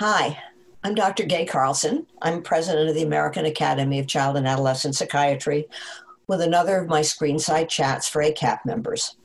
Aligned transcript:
Hi, 0.00 0.36
I'm 0.82 0.96
Dr. 0.96 1.22
Gay 1.22 1.46
Carlson. 1.46 2.08
I'm 2.20 2.42
president 2.42 2.88
of 2.88 2.96
the 2.96 3.04
American 3.04 3.44
Academy 3.46 4.00
of 4.00 4.08
Child 4.08 4.36
and 4.36 4.48
Adolescent 4.48 4.96
Psychiatry 4.96 5.68
with 6.26 6.40
another 6.40 6.78
of 6.78 6.88
my 6.88 7.00
screenside 7.00 7.68
chats 7.68 8.08
for 8.08 8.20
ACAP 8.20 8.64
members. 8.66 9.16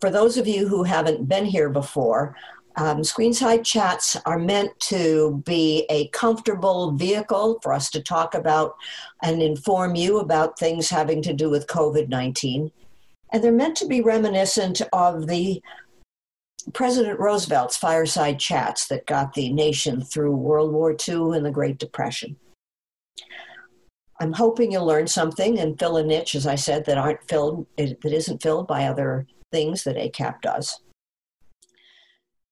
For 0.00 0.10
those 0.10 0.36
of 0.36 0.48
you 0.48 0.66
who 0.66 0.82
haven't 0.82 1.28
been 1.28 1.44
here 1.44 1.70
before, 1.70 2.34
um, 2.74 3.02
screenside 3.02 3.64
chats 3.64 4.16
are 4.26 4.40
meant 4.40 4.72
to 4.80 5.40
be 5.46 5.86
a 5.88 6.08
comfortable 6.08 6.90
vehicle 6.90 7.60
for 7.62 7.72
us 7.72 7.90
to 7.90 8.02
talk 8.02 8.34
about 8.34 8.74
and 9.22 9.40
inform 9.40 9.94
you 9.94 10.18
about 10.18 10.58
things 10.58 10.90
having 10.90 11.22
to 11.22 11.32
do 11.32 11.48
with 11.48 11.68
COVID 11.68 12.08
19. 12.08 12.72
And 13.32 13.44
they're 13.44 13.52
meant 13.52 13.76
to 13.76 13.86
be 13.86 14.00
reminiscent 14.00 14.82
of 14.92 15.28
the 15.28 15.62
President 16.72 17.18
Roosevelt's 17.18 17.76
fireside 17.76 18.38
chats 18.38 18.86
that 18.88 19.06
got 19.06 19.34
the 19.34 19.52
nation 19.52 20.02
through 20.02 20.36
World 20.36 20.72
War 20.72 20.92
II 20.92 21.36
and 21.36 21.44
the 21.44 21.50
Great 21.50 21.78
Depression. 21.78 22.36
I'm 24.20 24.32
hoping 24.34 24.72
you'll 24.72 24.86
learn 24.86 25.06
something 25.06 25.58
and 25.58 25.78
fill 25.78 25.96
a 25.96 26.04
niche, 26.04 26.34
as 26.34 26.46
I 26.46 26.54
said, 26.54 26.84
that 26.84 26.98
aren't 26.98 27.26
filled 27.28 27.66
that 27.76 28.04
isn't 28.04 28.42
filled 28.42 28.66
by 28.66 28.84
other 28.84 29.26
things 29.50 29.84
that 29.84 29.96
ACAP 29.96 30.42
does. 30.42 30.80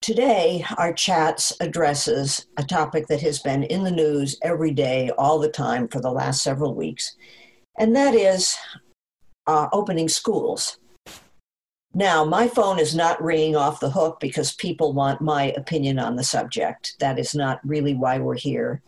Today, 0.00 0.64
our 0.78 0.92
chats 0.92 1.52
addresses 1.60 2.46
a 2.56 2.62
topic 2.62 3.08
that 3.08 3.20
has 3.20 3.40
been 3.40 3.64
in 3.64 3.82
the 3.82 3.90
news 3.90 4.38
every 4.42 4.70
day, 4.70 5.10
all 5.18 5.38
the 5.38 5.50
time 5.50 5.88
for 5.88 6.00
the 6.00 6.10
last 6.10 6.42
several 6.42 6.74
weeks, 6.74 7.16
and 7.78 7.94
that 7.96 8.14
is 8.14 8.56
uh, 9.46 9.68
opening 9.72 10.08
schools. 10.08 10.78
Now, 11.94 12.24
my 12.24 12.48
phone 12.48 12.78
is 12.78 12.94
not 12.94 13.22
ringing 13.22 13.56
off 13.56 13.80
the 13.80 13.90
hook 13.90 14.20
because 14.20 14.52
people 14.52 14.92
want 14.92 15.20
my 15.20 15.52
opinion 15.56 15.98
on 15.98 16.16
the 16.16 16.24
subject. 16.24 16.94
That 17.00 17.18
is 17.18 17.34
not 17.34 17.60
really 17.64 17.94
why 17.94 18.18
we're 18.18 18.36
here. 18.36 18.82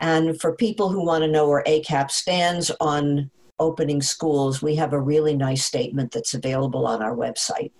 And 0.00 0.40
for 0.40 0.54
people 0.54 0.88
who 0.88 1.04
want 1.04 1.24
to 1.24 1.30
know 1.30 1.48
where 1.48 1.64
ACAP 1.64 2.10
stands 2.10 2.70
on 2.80 3.30
opening 3.58 4.00
schools, 4.00 4.62
we 4.62 4.76
have 4.76 4.92
a 4.92 5.00
really 5.00 5.34
nice 5.34 5.64
statement 5.64 6.12
that's 6.12 6.34
available 6.34 6.86
on 6.86 7.02
our 7.02 7.16
website 7.16 7.72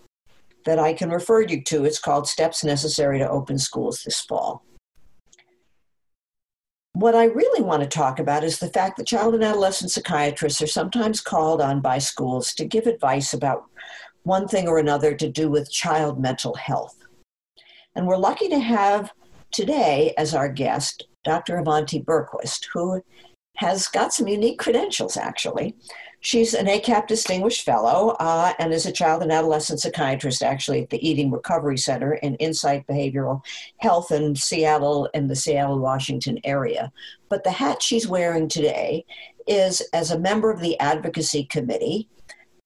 that 0.64 0.78
I 0.78 0.92
can 0.92 1.10
refer 1.10 1.42
you 1.42 1.62
to. 1.62 1.84
It's 1.84 2.00
called 2.00 2.26
Steps 2.26 2.64
Necessary 2.64 3.18
to 3.20 3.30
Open 3.30 3.58
Schools 3.58 4.02
This 4.02 4.20
Fall. 4.20 4.64
What 6.94 7.14
I 7.14 7.24
really 7.24 7.62
want 7.62 7.82
to 7.82 7.88
talk 7.88 8.18
about 8.18 8.42
is 8.42 8.58
the 8.58 8.68
fact 8.70 8.96
that 8.96 9.06
child 9.06 9.34
and 9.34 9.44
adolescent 9.44 9.92
psychiatrists 9.92 10.60
are 10.60 10.66
sometimes 10.66 11.20
called 11.20 11.60
on 11.60 11.80
by 11.80 11.98
schools 11.98 12.52
to 12.54 12.64
give 12.64 12.86
advice 12.86 13.32
about 13.32 13.66
one 14.28 14.46
thing 14.46 14.68
or 14.68 14.78
another 14.78 15.14
to 15.14 15.28
do 15.28 15.48
with 15.48 15.72
child 15.72 16.20
mental 16.20 16.54
health. 16.54 16.94
And 17.96 18.06
we're 18.06 18.18
lucky 18.18 18.48
to 18.50 18.58
have 18.60 19.10
today 19.50 20.14
as 20.18 20.34
our 20.34 20.48
guest 20.48 21.08
Dr. 21.24 21.56
Avanti 21.56 22.02
Bergquist, 22.02 22.66
who 22.72 23.02
has 23.56 23.88
got 23.88 24.12
some 24.12 24.28
unique 24.28 24.58
credentials, 24.58 25.16
actually. 25.16 25.74
She's 26.20 26.52
an 26.52 26.66
ACAP 26.66 27.06
Distinguished 27.06 27.64
Fellow 27.64 28.10
uh, 28.20 28.52
and 28.58 28.72
is 28.72 28.86
a 28.86 28.92
child 28.92 29.22
and 29.22 29.32
adolescent 29.32 29.80
psychiatrist, 29.80 30.42
actually, 30.42 30.82
at 30.82 30.90
the 30.90 31.08
Eating 31.08 31.30
Recovery 31.30 31.78
Center 31.78 32.14
in 32.14 32.34
Insight 32.36 32.86
Behavioral 32.86 33.42
Health 33.78 34.12
in 34.12 34.36
Seattle, 34.36 35.08
in 35.14 35.28
the 35.28 35.36
Seattle, 35.36 35.78
Washington 35.78 36.38
area. 36.44 36.92
But 37.28 37.44
the 37.44 37.50
hat 37.50 37.82
she's 37.82 38.06
wearing 38.06 38.48
today 38.48 39.04
is 39.46 39.80
as 39.92 40.10
a 40.10 40.18
member 40.18 40.50
of 40.50 40.60
the 40.60 40.78
Advocacy 40.78 41.44
Committee 41.44 42.08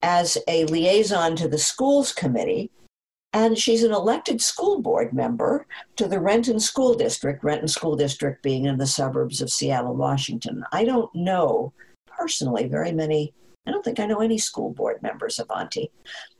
as 0.03 0.37
a 0.47 0.65
liaison 0.65 1.35
to 1.37 1.47
the 1.47 1.57
schools 1.57 2.11
committee, 2.11 2.69
and 3.31 3.57
she's 3.57 3.83
an 3.83 3.93
elected 3.93 4.41
school 4.41 4.79
board 4.79 5.13
member 5.13 5.65
to 5.95 6.07
the 6.07 6.19
Renton 6.19 6.59
School 6.59 6.93
District, 6.93 7.43
Renton 7.43 7.67
School 7.67 7.95
District 7.95 8.43
being 8.43 8.65
in 8.65 8.77
the 8.77 8.85
suburbs 8.85 9.41
of 9.41 9.49
Seattle, 9.49 9.95
Washington. 9.95 10.63
I 10.71 10.85
don't 10.85 11.09
know 11.15 11.73
personally 12.05 12.67
very 12.67 12.91
many, 12.91 13.33
I 13.65 13.71
don't 13.71 13.83
think 13.83 13.99
I 13.99 14.05
know 14.05 14.21
any 14.21 14.37
school 14.37 14.69
board 14.69 15.01
members 15.01 15.39
Avanti. 15.39 15.89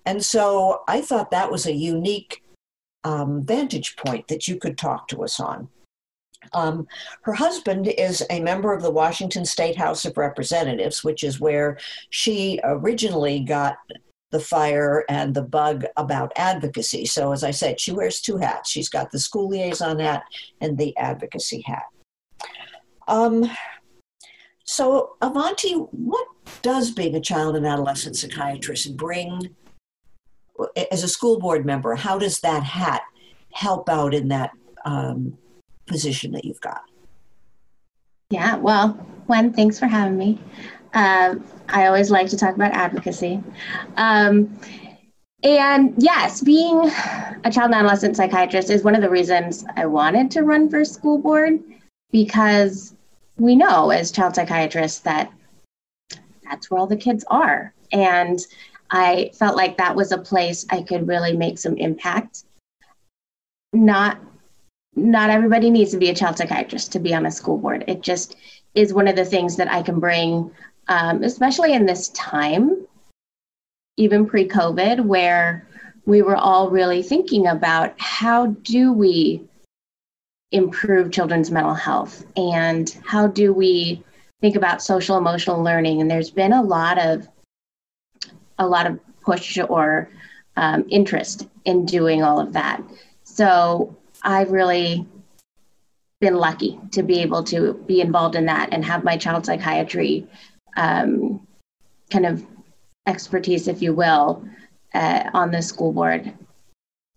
And 0.06 0.24
so 0.24 0.84
I 0.88 1.01
thought 1.01 1.31
that 1.31 1.51
was 1.51 1.66
a 1.66 1.74
unique 1.74 2.44
um, 3.03 3.44
vantage 3.44 3.95
point 3.95 4.28
that 4.28 4.47
you 4.47 4.57
could 4.57 4.78
talk 4.78 5.07
to 5.07 5.24
us 5.24 5.40
on. 5.40 5.69
Um, 6.53 6.88
her 7.22 7.34
husband 7.34 7.88
is 7.88 8.24
a 8.30 8.40
member 8.40 8.74
of 8.74 8.81
the 8.81 8.91
Washington 8.91 9.46
State 9.46 9.78
House 9.78 10.06
of 10.06 10.18
Representatives, 10.18 11.03
which 11.03 11.24
is 11.24 11.40
where 11.40 11.78
she 12.09 12.59
originally 12.64 13.40
got 13.40 13.78
the 14.31 14.40
fire 14.40 15.06
and 15.09 15.34
the 15.34 15.44
bug 15.44 15.86
about 15.96 16.34
advocacy. 16.36 17.06
So, 17.06 17.31
as 17.31 17.44
I 17.44 17.52
said, 17.52 17.80
she 17.80 17.92
wears 17.92 18.19
two 18.19 18.38
hats. 18.38 18.69
She's 18.69 18.90
got 18.90 19.12
the 19.12 19.19
school 19.19 19.50
liaison 19.50 20.00
hat 20.00 20.24
and 20.59 20.78
the 20.78 20.96
advocacy 20.97 21.62
hat. 21.62 21.84
Um, 23.08 23.50
so, 24.66 25.18
Avanti, 25.22 25.74
what 25.74 26.28
does 26.62 26.92
being 26.92 27.16
a 27.16 27.22
child 27.22 27.56
and 27.56 27.66
adolescent 27.66 28.16
psychiatrist 28.16 28.97
bring 28.97 29.56
as 30.92 31.03
a 31.03 31.08
school 31.08 31.40
board 31.40 31.66
member? 31.66 31.96
How 31.96 32.18
does 32.18 32.40
that 32.40 32.63
hat 32.63 33.03
help 33.52 33.88
out 33.88 34.13
in 34.13 34.30
that 34.30 34.52
um, 34.86 35.38
position 35.88 36.31
that 36.31 36.45
you've 36.45 36.61
got. 36.61 36.83
Yeah, 38.29 38.55
well, 38.55 39.05
Gwen, 39.27 39.53
thanks 39.53 39.79
for 39.79 39.88
having 39.88 40.17
me. 40.17 40.39
Uh, 40.94 41.35
I 41.69 41.88
always 41.88 42.11
like 42.11 42.27
to 42.29 42.38
talk 42.38 42.55
about 42.55 42.71
advocacy. 42.71 43.44
Um, 43.97 44.59
and 45.44 45.94
yes, 45.97 46.41
being 46.41 46.79
a 46.83 47.51
child 47.51 47.71
and 47.71 47.75
adolescent 47.75 48.16
psychiatrist 48.16 48.69
is 48.69 48.83
one 48.83 48.95
of 48.95 49.01
the 49.01 49.09
reasons 49.09 49.66
I 49.75 49.85
wanted 49.85 50.31
to 50.31 50.44
run 50.44 50.69
for 50.69 50.85
school 50.85 51.17
board 51.17 51.61
because 52.11 52.95
we 53.38 53.55
know 53.55 53.89
as 53.89 54.11
child 54.11 54.35
psychiatrists 54.35 55.00
that 55.01 55.31
that's 56.44 56.69
where 56.69 56.79
all 56.79 56.88
the 56.88 56.95
kids 56.95 57.25
are. 57.27 57.73
And 57.91 58.39
I 58.91 59.31
felt 59.33 59.57
like 59.57 59.77
that 59.77 59.95
was 59.95 60.11
a 60.11 60.17
place 60.17 60.65
I 60.69 60.81
could 60.81 61.07
really 61.07 61.35
make 61.35 61.57
some 61.57 61.75
impact, 61.77 62.44
not 63.73 64.19
not 64.96 65.30
everybody 65.30 65.70
needs 65.70 65.92
to 65.92 65.98
be 65.98 66.09
a 66.09 66.16
child 66.16 66.38
psychiatrist 66.38 66.92
to 66.92 67.00
be 67.00 67.14
on 67.14 67.26
a 67.26 67.31
school 67.31 67.58
board. 67.58 67.84
It 67.88 68.02
just 68.02 68.36
is 68.76 68.94
one 68.94 69.08
of 69.08 69.16
the 69.16 69.26
things 69.26 69.56
that 69.58 69.72
I 69.72 69.81
can 69.81 70.00
bring, 70.00 70.52
um, 70.88 71.24
especially 71.24 71.74
in 71.74 71.86
this 71.86 72.09
time, 72.09 72.86
even 73.98 74.26
pre 74.26 74.48
COVID, 74.48 75.06
where 75.06 75.68
we 76.06 76.22
were 76.22 76.36
all 76.36 76.70
really 76.70 77.02
thinking 77.02 77.48
about 77.48 77.94
how 78.00 78.48
do 78.48 78.92
we 78.92 79.44
improve 80.52 81.12
children's 81.12 81.50
mental 81.50 81.74
health 81.74 82.25
and 82.38 82.98
how 83.06 83.25
do 83.25 83.52
we 83.52 84.04
think 84.42 84.56
about 84.56 84.84
social 84.84 85.18
emotional 85.18 85.64
learning 85.64 86.00
and 86.00 86.12
there's 86.12 86.30
been 86.30 86.54
a 86.54 86.62
lot 86.62 87.00
of 87.00 87.28
a 88.60 88.68
lot 88.68 88.86
of 88.86 89.00
push 89.22 89.58
or 89.68 90.10
um, 90.58 90.86
interest 90.90 91.48
in 91.66 91.86
doing 91.86 92.22
all 92.22 92.40
of 92.40 92.54
that 92.54 92.84
so 93.24 93.98
I've 94.23 94.51
really 94.51 95.06
been 96.22 96.35
lucky 96.35 96.79
to 96.91 97.03
be 97.03 97.19
able 97.19 97.44
to 97.44 97.73
be 97.85 98.00
involved 98.00 98.35
in 98.35 98.45
that 98.45 98.69
and 98.72 98.85
have 98.85 99.03
my 99.03 99.17
child 99.17 99.45
psychiatry 99.45 100.25
um, 100.78 101.45
kind 102.09 102.25
of 102.25 102.45
expertise, 103.06 103.67
if 103.67 103.81
you 103.81 103.94
will, 103.94 104.45
uh, 104.94 105.29
on 105.33 105.51
the 105.51 105.62
school 105.62 105.91
board. 105.91 106.33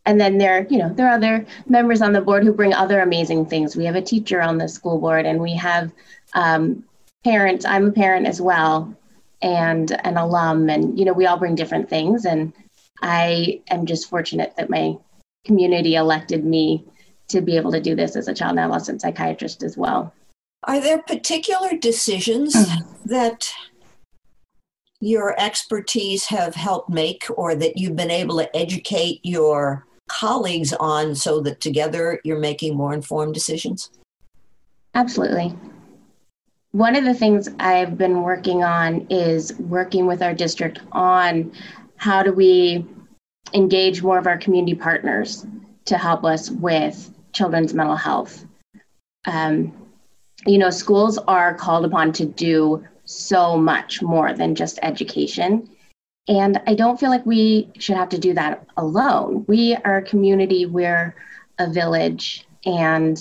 And 0.07 0.21
then 0.21 0.39
there, 0.39 0.67
you 0.69 0.79
know, 0.79 0.93
there 0.93 1.09
are 1.09 1.15
other 1.15 1.47
members 1.67 2.01
on 2.01 2.13
the 2.13 2.21
board 2.21 2.45
who 2.45 2.53
bring 2.53 2.73
other 2.73 3.01
amazing 3.01 3.47
things. 3.47 3.77
We 3.77 3.85
have 3.85 3.97
a 3.97 4.03
teacher 4.03 4.41
on 4.41 4.59
the 4.59 4.69
school 4.69 4.99
board, 4.99 5.27
and 5.27 5.41
we 5.41 5.55
have 5.57 5.93
um, 6.35 6.85
parents. 7.25 7.65
I'm 7.65 7.89
a 7.89 7.93
parent 7.93 8.27
as 8.27 8.41
well, 8.41 8.95
and 9.43 9.91
an 10.05 10.17
alum, 10.17 10.69
and 10.71 10.99
you 10.99 11.05
know, 11.05 11.13
we 11.13 11.27
all 11.27 11.39
bring 11.39 11.57
different 11.57 11.89
things. 11.89 12.25
And 12.25 12.53
I 13.03 13.63
am 13.69 13.85
just 13.87 14.09
fortunate 14.09 14.55
that 14.57 14.71
my 14.71 14.97
community 15.45 15.97
elected 15.97 16.45
me 16.45 16.85
to 17.29 17.41
be 17.41 17.57
able 17.57 17.73
to 17.73 17.81
do 17.81 17.95
this 17.95 18.17
as 18.17 18.29
a 18.29 18.35
child 18.35 18.53
and 18.53 18.61
adolescent 18.61 19.01
psychiatrist 19.01 19.63
as 19.63 19.77
well. 19.77 20.13
Are 20.65 20.81
there 20.81 20.99
particular 20.99 21.77
decisions 21.77 22.55
mm-hmm. 22.55 23.09
that 23.09 23.53
your 25.01 25.39
expertise 25.39 26.25
have 26.27 26.55
helped 26.55 26.89
make 26.89 27.25
or 27.37 27.55
that 27.55 27.77
you've 27.77 27.97
been 27.97 28.11
able 28.11 28.39
to 28.39 28.57
educate 28.57 29.21
your 29.23 29.87
colleagues 30.09 30.73
on 30.75 31.15
so 31.15 31.41
that 31.41 31.61
together 31.61 32.21
you're 32.25 32.39
making 32.39 32.77
more 32.77 32.95
informed 32.95 33.35
decisions? 33.35 33.91
Absolutely. 34.95 35.55
One 36.73 36.97
of 36.97 37.05
the 37.05 37.15
things 37.15 37.49
I've 37.59 37.97
been 37.97 38.23
working 38.23 38.65
on 38.65 39.07
is 39.11 39.55
working 39.59 40.07
with 40.07 40.23
our 40.23 40.35
district 40.35 40.81
on 40.93 41.53
how 41.97 42.23
do 42.23 42.33
we 42.33 42.87
engage 43.55 44.03
more 44.03 44.19
of 44.19 44.27
our 44.27 44.39
community 44.39 44.75
partners 44.75 45.47
to 45.87 45.97
help 45.97 46.25
us 46.25 46.51
with 46.51 47.13
children's 47.37 47.75
mental 47.75 47.97
health. 47.97 48.45
Um, 49.27 49.73
you 50.47 50.59
know, 50.59 50.71
schools 50.71 51.19
are 51.29 51.55
called 51.55 51.85
upon 51.85 52.13
to 52.13 52.25
do 52.25 52.85
so 53.05 53.57
much 53.57 54.03
more 54.03 54.33
than 54.33 54.55
just 54.55 54.79
education. 54.83 55.69
And 56.29 56.61
I 56.67 56.75
don't 56.75 56.99
feel 56.99 57.11
like 57.11 57.27
we 57.27 57.71
should 57.79 57.97
have 57.97 58.09
to 58.11 58.19
do 58.19 58.35
that 58.35 58.67
alone. 58.77 59.45
We 59.47 59.77
are 59.85 59.99
a 59.99 60.03
community, 60.03 60.67
we're 60.67 61.15
a 61.59 61.71
village, 61.71 62.47
and 62.65 63.17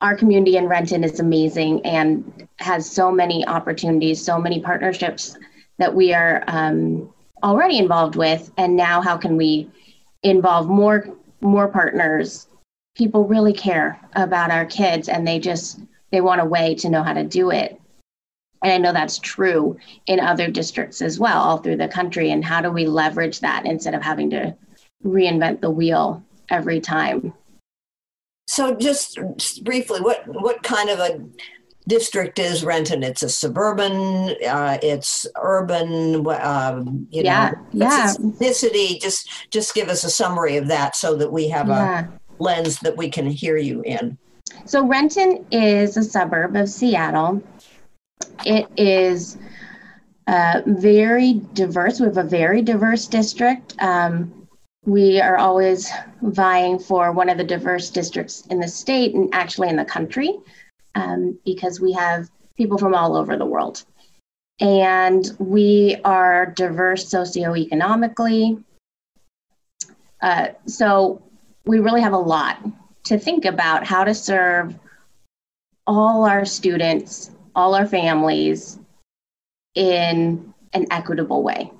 our 0.00 0.16
community 0.16 0.56
in 0.56 0.66
Renton 0.66 1.04
is 1.04 1.20
amazing 1.20 1.86
and 1.86 2.48
has 2.58 2.90
so 2.90 3.10
many 3.10 3.46
opportunities, 3.46 4.22
so 4.22 4.38
many 4.38 4.60
partnerships 4.60 5.38
that 5.78 5.94
we 5.94 6.12
are 6.12 6.42
um, 6.48 7.12
already 7.42 7.78
involved 7.78 8.16
with. 8.16 8.50
And 8.58 8.76
now, 8.76 9.00
how 9.00 9.16
can 9.16 9.36
we 9.36 9.70
involve 10.22 10.68
more 10.68 11.08
more 11.42 11.68
partners? 11.68 12.46
People 12.96 13.26
really 13.26 13.52
care 13.52 14.00
about 14.14 14.50
our 14.50 14.66
kids, 14.66 15.08
and 15.08 15.26
they 15.26 15.38
just 15.38 15.80
they 16.10 16.20
want 16.20 16.40
a 16.40 16.46
way 16.46 16.74
to 16.76 16.88
know 16.88 17.02
how 17.02 17.12
to 17.12 17.24
do 17.24 17.50
it. 17.50 17.80
And 18.62 18.72
I 18.72 18.78
know 18.78 18.92
that's 18.92 19.18
true 19.18 19.76
in 20.06 20.20
other 20.20 20.48
districts 20.48 21.02
as 21.02 21.18
well, 21.18 21.42
all 21.42 21.58
through 21.58 21.78
the 21.78 21.88
country. 21.88 22.30
And 22.30 22.44
how 22.44 22.60
do 22.60 22.70
we 22.70 22.86
leverage 22.86 23.40
that 23.40 23.66
instead 23.66 23.94
of 23.94 24.02
having 24.02 24.30
to 24.30 24.54
reinvent 25.04 25.60
the 25.60 25.70
wheel 25.70 26.22
every 26.48 26.80
time? 26.80 27.32
So, 28.46 28.74
just 28.74 29.18
briefly, 29.64 30.00
what 30.00 30.24
what 30.26 30.62
kind 30.62 30.90
of 30.90 30.98
a 30.98 31.20
district 31.88 32.38
is 32.38 32.64
Renton? 32.64 33.02
It's 33.02 33.22
a 33.22 33.28
suburban, 33.28 34.34
uh, 34.46 34.78
it's 34.82 35.26
urban. 35.40 36.26
Um, 36.26 37.06
you 37.10 37.22
yeah, 37.22 37.52
know, 37.72 37.86
yeah. 37.86 38.14
Ethnicity. 38.14 39.00
Just 39.00 39.50
just 39.50 39.74
give 39.74 39.88
us 39.88 40.04
a 40.04 40.10
summary 40.10 40.56
of 40.56 40.68
that 40.68 40.96
so 40.96 41.16
that 41.16 41.32
we 41.32 41.48
have 41.48 41.68
yeah. 41.68 42.06
a 42.06 42.42
lens 42.42 42.78
that 42.80 42.96
we 42.96 43.08
can 43.08 43.26
hear 43.26 43.56
you 43.56 43.82
in. 43.82 44.18
So 44.64 44.86
Renton 44.86 45.44
is 45.50 45.96
a 45.96 46.02
suburb 46.02 46.56
of 46.56 46.68
Seattle. 46.68 47.42
It 48.44 48.68
is 48.76 49.38
uh, 50.26 50.62
very 50.66 51.34
diverse. 51.54 52.00
We 52.00 52.06
have 52.06 52.16
a 52.16 52.22
very 52.22 52.62
diverse 52.62 53.06
district. 53.06 53.74
Um, 53.82 54.48
we 54.84 55.20
are 55.20 55.36
always 55.36 55.90
vying 56.22 56.78
for 56.78 57.12
one 57.12 57.28
of 57.28 57.38
the 57.38 57.44
diverse 57.44 57.90
districts 57.90 58.46
in 58.48 58.58
the 58.58 58.68
state 58.68 59.14
and 59.14 59.32
actually 59.32 59.68
in 59.68 59.76
the 59.76 59.84
country 59.84 60.38
um, 60.94 61.38
because 61.44 61.80
we 61.80 61.92
have 61.92 62.30
people 62.56 62.78
from 62.78 62.94
all 62.94 63.16
over 63.16 63.36
the 63.36 63.46
world. 63.46 63.84
And 64.60 65.28
we 65.38 65.96
are 66.04 66.46
diverse 66.46 67.04
socioeconomically. 67.06 68.62
Uh, 70.20 70.48
so 70.66 71.22
we 71.64 71.80
really 71.80 72.00
have 72.00 72.12
a 72.12 72.18
lot 72.18 72.58
to 73.04 73.18
think 73.18 73.44
about 73.44 73.84
how 73.84 74.04
to 74.04 74.14
serve 74.14 74.74
all 75.86 76.24
our 76.24 76.44
students, 76.44 77.32
all 77.56 77.74
our 77.74 77.86
families 77.86 78.78
in 79.74 80.54
an 80.74 80.86
equitable 80.90 81.42
way 81.42 81.70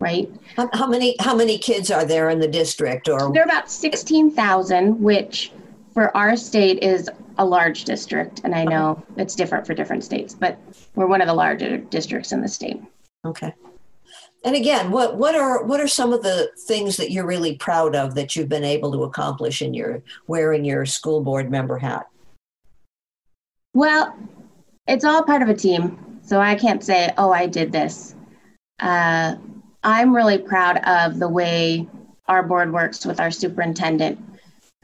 right? 0.00 0.30
How, 0.56 0.68
how, 0.72 0.86
many 0.86 1.16
how 1.20 1.34
many 1.34 1.58
kids 1.58 1.90
are 1.90 2.04
there 2.04 2.28
in 2.30 2.38
the 2.38 2.48
district? 2.48 3.08
Or 3.08 3.32
there 3.32 3.42
are 3.42 3.46
about 3.46 3.70
sixteen 3.70 4.30
thousand, 4.30 5.00
which 5.00 5.52
for 5.92 6.14
our 6.16 6.36
state 6.36 6.82
is 6.82 7.08
a 7.38 7.44
large 7.44 7.84
district, 7.84 8.40
and 8.44 8.54
I 8.54 8.64
know 8.64 9.02
it's 9.16 9.34
different 9.34 9.66
for 9.66 9.74
different 9.74 10.04
states, 10.04 10.34
but 10.34 10.58
we're 10.94 11.06
one 11.06 11.20
of 11.20 11.26
the 11.26 11.34
larger 11.34 11.78
districts 11.78 12.32
in 12.32 12.40
the 12.40 12.48
state. 12.48 12.80
Okay. 13.24 13.52
And 14.44 14.54
again, 14.54 14.90
what 14.90 15.16
what 15.16 15.34
are 15.34 15.64
what 15.64 15.80
are 15.80 15.88
some 15.88 16.12
of 16.12 16.22
the 16.22 16.50
things 16.66 16.96
that 16.98 17.10
you're 17.10 17.26
really 17.26 17.56
proud 17.56 17.96
of 17.96 18.14
that 18.14 18.36
you've 18.36 18.48
been 18.48 18.64
able 18.64 18.92
to 18.92 19.02
accomplish 19.02 19.60
in 19.60 19.74
your 19.74 20.02
wearing 20.28 20.64
your 20.64 20.86
school 20.86 21.20
board 21.20 21.50
member 21.50 21.78
hat? 21.78 22.06
Well, 23.74 24.16
it's 24.86 25.04
all 25.04 25.24
part 25.24 25.42
of 25.42 25.48
a 25.48 25.54
team, 25.54 26.20
so 26.22 26.40
I 26.40 26.54
can't 26.54 26.84
say, 26.84 27.12
"Oh, 27.18 27.32
I 27.32 27.46
did 27.46 27.72
this." 27.72 28.14
Uh, 28.78 29.36
I'm 29.82 30.14
really 30.14 30.38
proud 30.38 30.78
of 30.84 31.18
the 31.18 31.28
way 31.28 31.88
our 32.28 32.42
board 32.42 32.72
works 32.72 33.04
with 33.04 33.20
our 33.20 33.30
superintendent, 33.30 34.18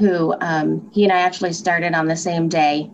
who 0.03 0.35
um, 0.41 0.91
he 0.93 1.05
and 1.05 1.13
I 1.13 1.21
actually 1.21 1.53
started 1.53 1.95
on 1.95 2.09
the 2.09 2.17
same 2.17 2.49
day. 2.49 2.91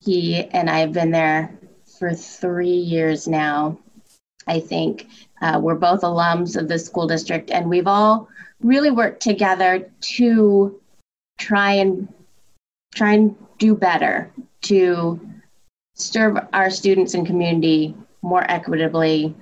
He 0.00 0.44
and 0.44 0.68
I 0.68 0.80
have 0.80 0.92
been 0.92 1.10
there 1.10 1.58
for 1.98 2.12
three 2.12 2.68
years 2.68 3.26
now, 3.26 3.78
I 4.46 4.60
think. 4.60 5.06
Uh, 5.40 5.58
we're 5.62 5.74
both 5.74 6.02
alums 6.02 6.54
of 6.60 6.68
the 6.68 6.78
school 6.78 7.06
district, 7.06 7.50
and 7.50 7.70
we've 7.70 7.86
all 7.86 8.28
really 8.60 8.90
worked 8.90 9.22
together 9.22 9.90
to 10.16 10.78
try 11.38 11.72
and 11.72 12.12
try 12.94 13.12
and 13.12 13.34
do 13.58 13.74
better 13.74 14.30
to 14.64 15.18
serve 15.94 16.36
our 16.52 16.68
students 16.68 17.14
and 17.14 17.26
community 17.26 17.94
more 18.20 18.44
equitably 18.50 19.34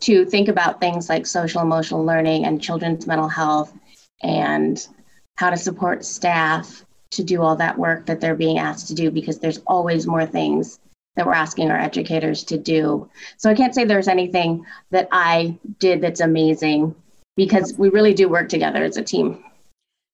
to 0.00 0.24
think 0.24 0.48
about 0.48 0.80
things 0.80 1.08
like 1.08 1.26
social 1.26 1.62
emotional 1.62 2.04
learning 2.04 2.44
and 2.44 2.60
children's 2.60 3.06
mental 3.06 3.28
health 3.28 3.72
and 4.22 4.88
how 5.40 5.48
to 5.48 5.56
support 5.56 6.04
staff 6.04 6.84
to 7.10 7.24
do 7.24 7.40
all 7.40 7.56
that 7.56 7.78
work 7.78 8.04
that 8.04 8.20
they're 8.20 8.34
being 8.34 8.58
asked 8.58 8.86
to 8.88 8.94
do 8.94 9.10
because 9.10 9.38
there's 9.38 9.56
always 9.66 10.06
more 10.06 10.26
things 10.26 10.78
that 11.16 11.24
we're 11.24 11.32
asking 11.32 11.70
our 11.70 11.78
educators 11.78 12.44
to 12.44 12.58
do. 12.58 13.08
So 13.38 13.48
I 13.48 13.54
can't 13.54 13.74
say 13.74 13.84
there's 13.86 14.06
anything 14.06 14.66
that 14.90 15.08
I 15.12 15.58
did 15.78 16.02
that's 16.02 16.20
amazing 16.20 16.94
because 17.38 17.72
we 17.78 17.88
really 17.88 18.12
do 18.12 18.28
work 18.28 18.50
together 18.50 18.84
as 18.84 18.98
a 18.98 19.02
team. 19.02 19.42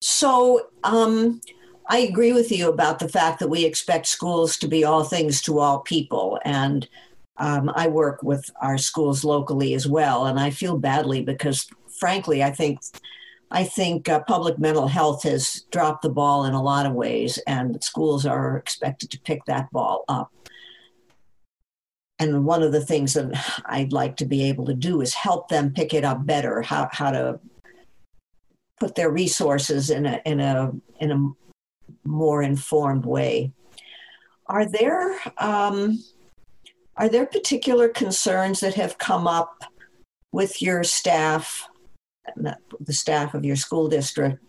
So 0.00 0.68
um, 0.84 1.40
I 1.88 1.98
agree 1.98 2.32
with 2.32 2.52
you 2.52 2.68
about 2.68 3.00
the 3.00 3.08
fact 3.08 3.40
that 3.40 3.48
we 3.48 3.64
expect 3.64 4.06
schools 4.06 4.56
to 4.58 4.68
be 4.68 4.84
all 4.84 5.02
things 5.02 5.42
to 5.42 5.58
all 5.58 5.80
people. 5.80 6.38
And 6.44 6.88
um, 7.38 7.72
I 7.74 7.88
work 7.88 8.22
with 8.22 8.48
our 8.62 8.78
schools 8.78 9.24
locally 9.24 9.74
as 9.74 9.88
well, 9.88 10.26
and 10.26 10.38
I 10.38 10.50
feel 10.50 10.78
badly 10.78 11.20
because, 11.20 11.66
frankly, 11.98 12.44
I 12.44 12.52
think 12.52 12.78
I 13.50 13.64
think 13.64 14.08
uh, 14.08 14.20
public 14.26 14.58
mental 14.58 14.88
health 14.88 15.22
has 15.22 15.64
dropped 15.70 16.02
the 16.02 16.08
ball 16.08 16.44
in 16.44 16.54
a 16.54 16.62
lot 16.62 16.86
of 16.86 16.92
ways, 16.92 17.38
and 17.46 17.82
schools 17.82 18.26
are 18.26 18.56
expected 18.56 19.10
to 19.12 19.20
pick 19.20 19.44
that 19.44 19.70
ball 19.70 20.04
up. 20.08 20.32
And 22.18 22.44
one 22.44 22.62
of 22.62 22.72
the 22.72 22.84
things 22.84 23.14
that 23.14 23.62
I'd 23.66 23.92
like 23.92 24.16
to 24.16 24.24
be 24.24 24.44
able 24.44 24.66
to 24.66 24.74
do 24.74 25.00
is 25.00 25.14
help 25.14 25.48
them 25.48 25.72
pick 25.72 25.94
it 25.94 26.04
up 26.04 26.26
better. 26.26 26.62
How 26.62 26.88
how 26.92 27.10
to 27.10 27.38
put 28.80 28.94
their 28.94 29.10
resources 29.10 29.90
in 29.90 30.06
a 30.06 30.20
in 30.24 30.40
a 30.40 30.72
in 30.98 31.10
a 31.12 32.08
more 32.08 32.42
informed 32.42 33.04
way. 33.04 33.52
Are 34.46 34.66
there 34.66 35.18
um, 35.38 36.02
are 36.96 37.08
there 37.08 37.26
particular 37.26 37.88
concerns 37.88 38.60
that 38.60 38.74
have 38.74 38.98
come 38.98 39.26
up 39.26 39.64
with 40.32 40.62
your 40.62 40.84
staff, 40.84 41.68
the 42.36 42.92
staff 42.92 43.34
of 43.34 43.44
your 43.44 43.56
school 43.56 43.88
district, 43.88 44.42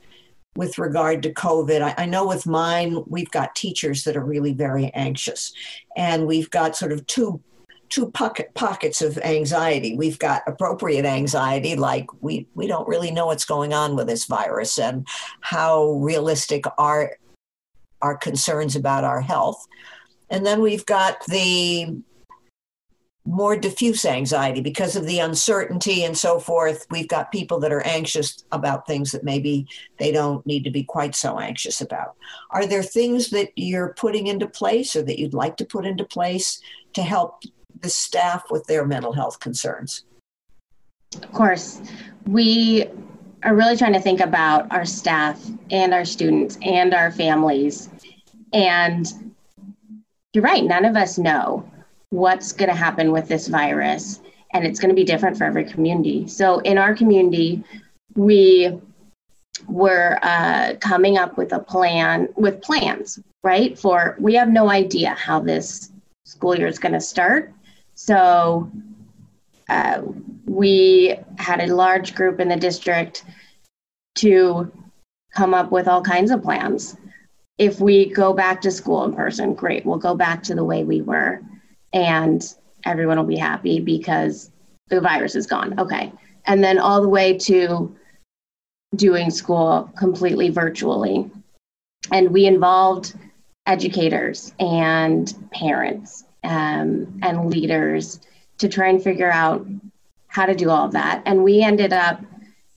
with 0.55 0.77
regard 0.77 1.23
to 1.23 1.33
COVID? 1.33 1.81
I, 1.81 1.93
I, 1.97 2.05
know 2.05 2.27
with 2.27 2.47
mine, 2.47 3.03
we've 3.07 3.31
got 3.31 3.55
teachers 3.55 4.03
that 4.03 4.17
are 4.17 4.23
really 4.23 4.53
very 4.53 4.91
anxious, 4.93 5.53
and 5.95 6.25
we've 6.25 6.49
got 6.49 6.75
sort 6.75 6.91
of 6.91 7.05
two 7.07 7.41
two 7.89 8.11
pocket, 8.11 8.53
pockets 8.53 9.01
of 9.01 9.17
anxiety. 9.19 9.95
We've 9.95 10.19
got 10.19 10.43
appropriate 10.47 11.05
anxiety, 11.05 11.75
like 11.75 12.07
we 12.21 12.47
we 12.53 12.67
don't 12.67 12.87
really 12.87 13.11
know 13.11 13.27
what's 13.27 13.45
going 13.45 13.73
on 13.73 13.95
with 13.95 14.07
this 14.07 14.25
virus 14.25 14.77
and 14.77 15.07
how 15.41 15.91
realistic 15.93 16.65
are 16.77 17.17
our 18.01 18.15
concerns 18.17 18.75
about 18.75 19.03
our 19.03 19.21
health. 19.21 19.65
And 20.29 20.45
then 20.45 20.61
we've 20.61 20.85
got 20.85 21.25
the 21.27 22.01
more 23.27 23.57
diffuse 23.57 24.05
anxiety 24.05 24.61
because 24.61 24.95
of 24.95 25.05
the 25.05 25.19
uncertainty 25.19 26.05
and 26.05 26.17
so 26.17 26.39
forth. 26.39 26.87
We've 26.89 27.07
got 27.07 27.31
people 27.31 27.59
that 27.59 27.73
are 27.73 27.85
anxious 27.85 28.45
about 28.53 28.87
things 28.87 29.11
that 29.11 29.23
maybe 29.23 29.67
they 29.99 30.11
don't 30.13 30.45
need 30.45 30.63
to 30.63 30.71
be 30.71 30.83
quite 30.83 31.13
so 31.13 31.37
anxious 31.37 31.81
about. 31.81 32.15
Are 32.51 32.65
there 32.65 32.81
things 32.81 33.29
that 33.31 33.49
you're 33.57 33.93
putting 33.93 34.27
into 34.27 34.47
place 34.47 34.95
or 34.95 35.01
that 35.03 35.19
you'd 35.19 35.33
like 35.33 35.57
to 35.57 35.65
put 35.65 35.85
into 35.85 36.05
place 36.05 36.61
to 36.93 37.03
help 37.03 37.43
the 37.81 37.89
staff 37.89 38.45
with 38.49 38.65
their 38.65 38.85
mental 38.85 39.11
health 39.11 39.39
concerns? 39.41 40.05
Of 41.21 41.31
course. 41.33 41.81
We 42.25 42.85
are 43.43 43.55
really 43.55 43.75
trying 43.75 43.93
to 43.93 43.99
think 43.99 44.21
about 44.21 44.71
our 44.71 44.85
staff 44.85 45.45
and 45.69 45.93
our 45.93 46.05
students 46.05 46.57
and 46.61 46.93
our 46.93 47.11
families. 47.11 47.89
And 48.53 49.05
you're 50.31 50.43
right, 50.43 50.63
none 50.63 50.85
of 50.85 50.95
us 50.95 51.17
know 51.17 51.69
what's 52.09 52.51
going 52.51 52.69
to 52.69 52.75
happen 52.75 53.11
with 53.11 53.27
this 53.27 53.47
virus 53.47 54.21
and 54.53 54.65
it's 54.65 54.79
going 54.79 54.89
to 54.89 54.95
be 54.95 55.03
different 55.03 55.37
for 55.37 55.43
every 55.43 55.65
community. 55.65 56.27
So 56.27 56.59
in 56.59 56.77
our 56.77 56.95
community 56.95 57.63
we 58.15 58.79
were 59.67 60.19
uh, 60.21 60.75
coming 60.79 61.17
up 61.17 61.37
with 61.37 61.51
a 61.51 61.59
plan 61.59 62.29
with 62.35 62.61
plans 62.61 63.19
right? 63.47 63.79
For 63.79 64.17
we 64.19 64.33
have 64.33 64.49
no 64.49 64.69
idea 64.69 65.11
how 65.11 65.39
this 65.39 65.91
school 66.25 66.53
year 66.53 66.67
is 66.67 66.79
going 66.79 66.93
to 66.93 66.99
start. 66.99 67.53
So 67.95 68.69
uh, 69.69 70.01
we 70.45 71.17
had 71.37 71.61
a 71.61 71.73
large 71.73 72.13
group 72.13 72.41
in 72.41 72.49
the 72.49 72.57
district 72.57 73.23
to 74.15 74.69
come 75.33 75.53
up 75.53 75.71
with 75.71 75.87
all 75.87 76.01
kinds 76.01 76.29
of 76.29 76.43
plans. 76.43 76.97
If 77.57 77.79
we 77.79 78.09
go 78.09 78.33
back 78.33 78.59
to 78.61 78.71
school 78.71 79.05
in 79.05 79.13
person 79.13 79.53
great 79.53 79.85
we'll 79.85 79.97
go 79.97 80.15
back 80.15 80.43
to 80.43 80.55
the 80.55 80.63
way 80.63 80.83
we 80.83 81.01
were 81.01 81.41
and 81.93 82.55
everyone 82.85 83.17
will 83.17 83.25
be 83.25 83.37
happy 83.37 83.79
because 83.79 84.51
the 84.89 85.01
virus 85.01 85.35
is 85.35 85.47
gone. 85.47 85.79
Okay. 85.79 86.11
And 86.45 86.63
then 86.63 86.79
all 86.79 87.01
the 87.01 87.09
way 87.09 87.37
to 87.39 87.95
doing 88.95 89.29
school 89.29 89.91
completely 89.97 90.49
virtually. 90.49 91.29
And 92.11 92.31
we 92.31 92.45
involved 92.45 93.15
educators 93.65 94.53
and 94.59 95.33
parents 95.51 96.23
um, 96.43 97.19
and 97.21 97.49
leaders 97.49 98.21
to 98.59 98.69
try 98.69 98.87
and 98.87 99.03
figure 99.03 99.31
out 99.31 99.67
how 100.27 100.45
to 100.45 100.55
do 100.55 100.69
all 100.69 100.85
of 100.85 100.93
that. 100.93 101.21
And 101.25 101.43
we 101.43 101.61
ended 101.61 101.93
up 101.93 102.21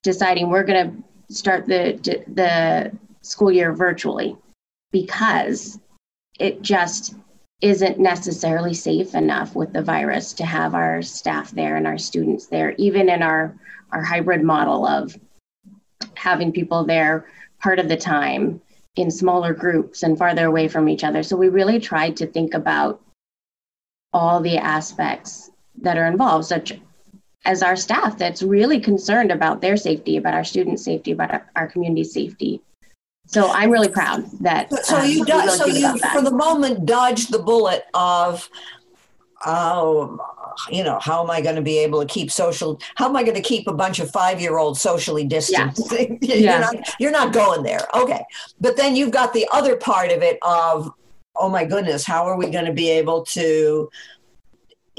deciding 0.02 0.50
we're 0.50 0.64
going 0.64 0.90
to 1.28 1.34
start 1.34 1.66
the 1.66 1.92
the 2.26 2.90
school 3.22 3.52
year 3.52 3.72
virtually 3.72 4.36
because 4.90 5.78
it 6.38 6.62
just 6.62 7.14
isn't 7.60 7.98
necessarily 7.98 8.74
safe 8.74 9.14
enough 9.14 9.54
with 9.54 9.72
the 9.72 9.82
virus 9.82 10.32
to 10.32 10.44
have 10.44 10.74
our 10.74 11.02
staff 11.02 11.50
there 11.50 11.76
and 11.76 11.86
our 11.86 11.98
students 11.98 12.46
there, 12.46 12.74
even 12.78 13.08
in 13.08 13.22
our, 13.22 13.54
our 13.92 14.02
hybrid 14.02 14.42
model 14.42 14.86
of 14.86 15.16
having 16.14 16.52
people 16.52 16.84
there 16.84 17.26
part 17.60 17.78
of 17.78 17.88
the 17.88 17.96
time 17.96 18.60
in 18.96 19.10
smaller 19.10 19.52
groups 19.52 20.02
and 20.02 20.18
farther 20.18 20.46
away 20.46 20.68
from 20.68 20.88
each 20.88 21.04
other. 21.04 21.22
So 21.22 21.36
we 21.36 21.48
really 21.48 21.78
tried 21.78 22.16
to 22.16 22.26
think 22.26 22.54
about 22.54 23.00
all 24.12 24.40
the 24.40 24.58
aspects 24.58 25.50
that 25.82 25.96
are 25.96 26.06
involved, 26.06 26.46
such 26.46 26.72
as 27.44 27.62
our 27.62 27.76
staff 27.76 28.18
that's 28.18 28.42
really 28.42 28.80
concerned 28.80 29.30
about 29.30 29.60
their 29.60 29.76
safety, 29.76 30.16
about 30.16 30.34
our 30.34 30.44
students' 30.44 30.84
safety, 30.84 31.12
about 31.12 31.30
our, 31.30 31.50
our 31.56 31.68
community 31.68 32.04
safety. 32.04 32.60
So 33.30 33.48
I'm 33.48 33.70
really 33.70 33.88
proud 33.88 34.28
that. 34.40 34.72
So 34.84 34.98
um, 34.98 35.08
you, 35.08 35.24
do, 35.24 35.32
really 35.34 35.56
so 35.56 35.66
you, 35.66 35.96
for 36.12 36.20
the 36.20 36.32
moment, 36.32 36.84
dodged 36.84 37.30
the 37.30 37.38
bullet 37.38 37.84
of, 37.94 38.50
oh, 39.46 40.18
you 40.68 40.82
know, 40.82 40.98
how 41.00 41.22
am 41.22 41.30
I 41.30 41.40
going 41.40 41.54
to 41.54 41.62
be 41.62 41.78
able 41.78 42.00
to 42.00 42.06
keep 42.06 42.32
social? 42.32 42.80
How 42.96 43.08
am 43.08 43.14
I 43.14 43.22
going 43.22 43.36
to 43.36 43.40
keep 43.40 43.68
a 43.68 43.72
bunch 43.72 44.00
of 44.00 44.10
five-year-olds 44.10 44.80
socially 44.80 45.24
distant? 45.24 45.78
Yeah. 45.92 45.98
you're, 46.20 46.36
Yeah. 46.38 46.58
not, 46.58 46.74
you're 46.98 47.12
not 47.12 47.32
going 47.32 47.62
there. 47.62 47.86
Okay, 47.94 48.24
but 48.60 48.76
then 48.76 48.96
you've 48.96 49.12
got 49.12 49.32
the 49.32 49.48
other 49.52 49.76
part 49.76 50.10
of 50.10 50.22
it 50.22 50.38
of, 50.42 50.90
oh 51.36 51.48
my 51.48 51.64
goodness, 51.64 52.04
how 52.04 52.24
are 52.24 52.36
we 52.36 52.50
going 52.50 52.64
to 52.64 52.72
be 52.72 52.90
able 52.90 53.24
to 53.26 53.88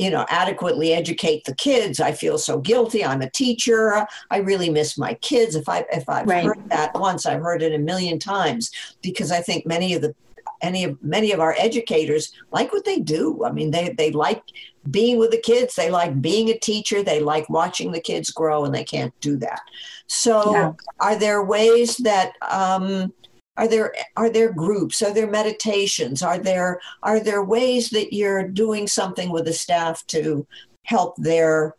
you 0.02 0.10
know 0.10 0.26
adequately 0.30 0.94
educate 0.94 1.44
the 1.46 1.56
kids. 1.56 2.00
I 2.00 2.12
feel 2.14 2.38
so 2.38 2.60
guilty. 2.60 3.02
I'm 3.06 3.22
a 3.22 3.30
teacher. 3.30 4.06
I 4.36 4.38
really 4.38 4.70
miss 4.70 4.98
my 4.98 5.14
kids. 5.16 5.56
If 5.56 5.68
i 5.70 5.86
if 5.92 6.08
i've 6.10 6.28
Right. 6.28 6.44
heard 6.44 6.58
that 6.72 6.92
once 6.96 7.26
i've 7.26 7.42
heard 7.42 7.62
it 7.62 7.74
a 7.74 7.80
million 7.92 8.18
times 8.20 8.72
because 9.02 9.32
i 9.32 9.42
think 9.42 9.66
many 9.66 9.94
of 9.96 10.02
the 10.02 10.14
any 10.62 10.84
of 10.84 10.98
many 11.02 11.32
of 11.32 11.40
our 11.40 11.56
educators 11.58 12.32
like 12.52 12.72
what 12.74 12.86
they 12.86 13.00
do. 13.00 13.44
I 13.46 13.52
mean 13.52 13.72
they 13.72 13.90
they 13.98 14.12
like 14.12 14.44
being 14.90 15.18
with 15.20 15.32
the 15.32 15.40
kids. 15.52 15.76
They 15.76 15.90
like 15.92 16.22
being 16.22 16.50
a 16.50 16.58
teacher. 16.60 17.04
They 17.04 17.20
like 17.20 17.50
watching 17.50 17.92
the 17.92 18.02
kids 18.02 18.30
grow 18.32 18.66
and 18.66 18.74
they 18.74 18.84
can't 18.84 19.14
do 19.22 19.38
that. 19.38 19.62
So 20.08 20.52
Yeah. 20.52 20.72
are 21.00 21.16
there 21.18 21.44
ways 21.44 21.98
that 21.98 22.34
um 22.50 23.14
are 23.58 23.68
there 23.68 23.94
are 24.16 24.30
there 24.30 24.52
groups 24.54 25.02
are 25.02 25.14
there 25.14 25.30
meditations 25.30 26.24
are 26.24 26.38
there 26.38 26.80
are 27.04 27.20
there 27.20 27.44
ways 27.44 27.90
that 27.90 28.14
you're 28.14 28.48
doing 28.48 28.88
something 28.88 29.32
with 29.32 29.46
the 29.46 29.54
staff 29.54 30.06
to 30.08 30.46
help 30.84 31.16
their 31.18 31.76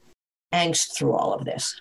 angst 0.53 0.95
through 0.95 1.13
all 1.13 1.33
of 1.33 1.45
this 1.45 1.81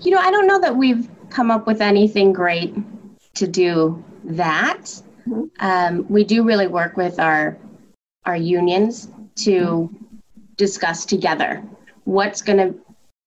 You 0.00 0.12
know, 0.12 0.18
I 0.18 0.30
don't 0.30 0.46
know 0.46 0.60
that 0.60 0.76
we've 0.76 1.08
come 1.30 1.50
up 1.50 1.66
with 1.66 1.80
anything 1.80 2.32
great 2.32 2.74
to 3.34 3.46
do 3.46 4.02
that. 4.24 5.02
Mhm. 5.26 5.50
Um, 5.60 6.06
we 6.08 6.24
do 6.24 6.42
really 6.44 6.66
work 6.66 6.96
with 6.96 7.18
our 7.18 7.56
our 8.24 8.36
unions 8.36 9.08
to 9.36 9.90
discuss 10.56 11.04
together 11.06 11.62
what's 12.04 12.42
going 12.42 12.58
to 12.58 12.74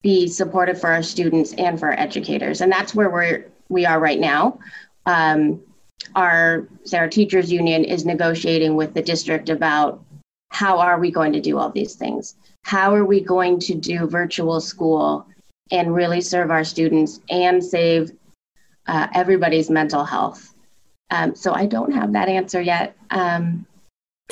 be 0.04 0.28
supportive 0.28 0.80
for 0.80 0.92
our 0.92 1.04
students 1.04 1.54
and 1.58 1.80
for 1.80 1.88
our 1.90 2.00
educators, 2.00 2.62
and 2.62 2.72
that's 2.72 2.94
where 2.96 3.10
we're 3.10 3.46
we 3.70 3.86
are 3.86 4.00
right 4.00 4.20
now. 4.20 4.58
Um, 5.06 5.62
our 6.16 6.68
our 6.94 7.08
teachers 7.08 7.52
union 7.52 7.84
is 7.84 8.06
negotiating 8.06 8.76
with 8.76 8.94
the 8.94 9.02
district 9.02 9.50
about 9.50 10.04
how 10.50 10.80
are 10.80 11.00
we 11.00 11.12
going 11.12 11.32
to 11.34 11.40
do 11.40 11.58
all 11.58 11.70
these 11.70 11.94
things 11.96 12.36
how 12.64 12.94
are 12.94 13.06
we 13.06 13.20
going 13.22 13.60
to 13.60 13.76
do 13.76 14.08
virtual 14.08 14.60
school 14.60 15.26
and 15.72 15.96
really 15.96 16.22
serve 16.22 16.52
our 16.52 16.64
students 16.64 17.20
and 17.30 17.64
save 17.64 18.12
uh, 18.88 19.08
everybody's 19.14 19.70
mental 19.70 20.04
health. 20.04 20.54
Um, 21.10 21.36
so 21.36 21.54
I 21.54 21.66
don't 21.66 21.94
have 21.94 22.14
that 22.14 22.30
answer 22.30 22.62
yet. 22.62 22.96
Um, 23.10 23.66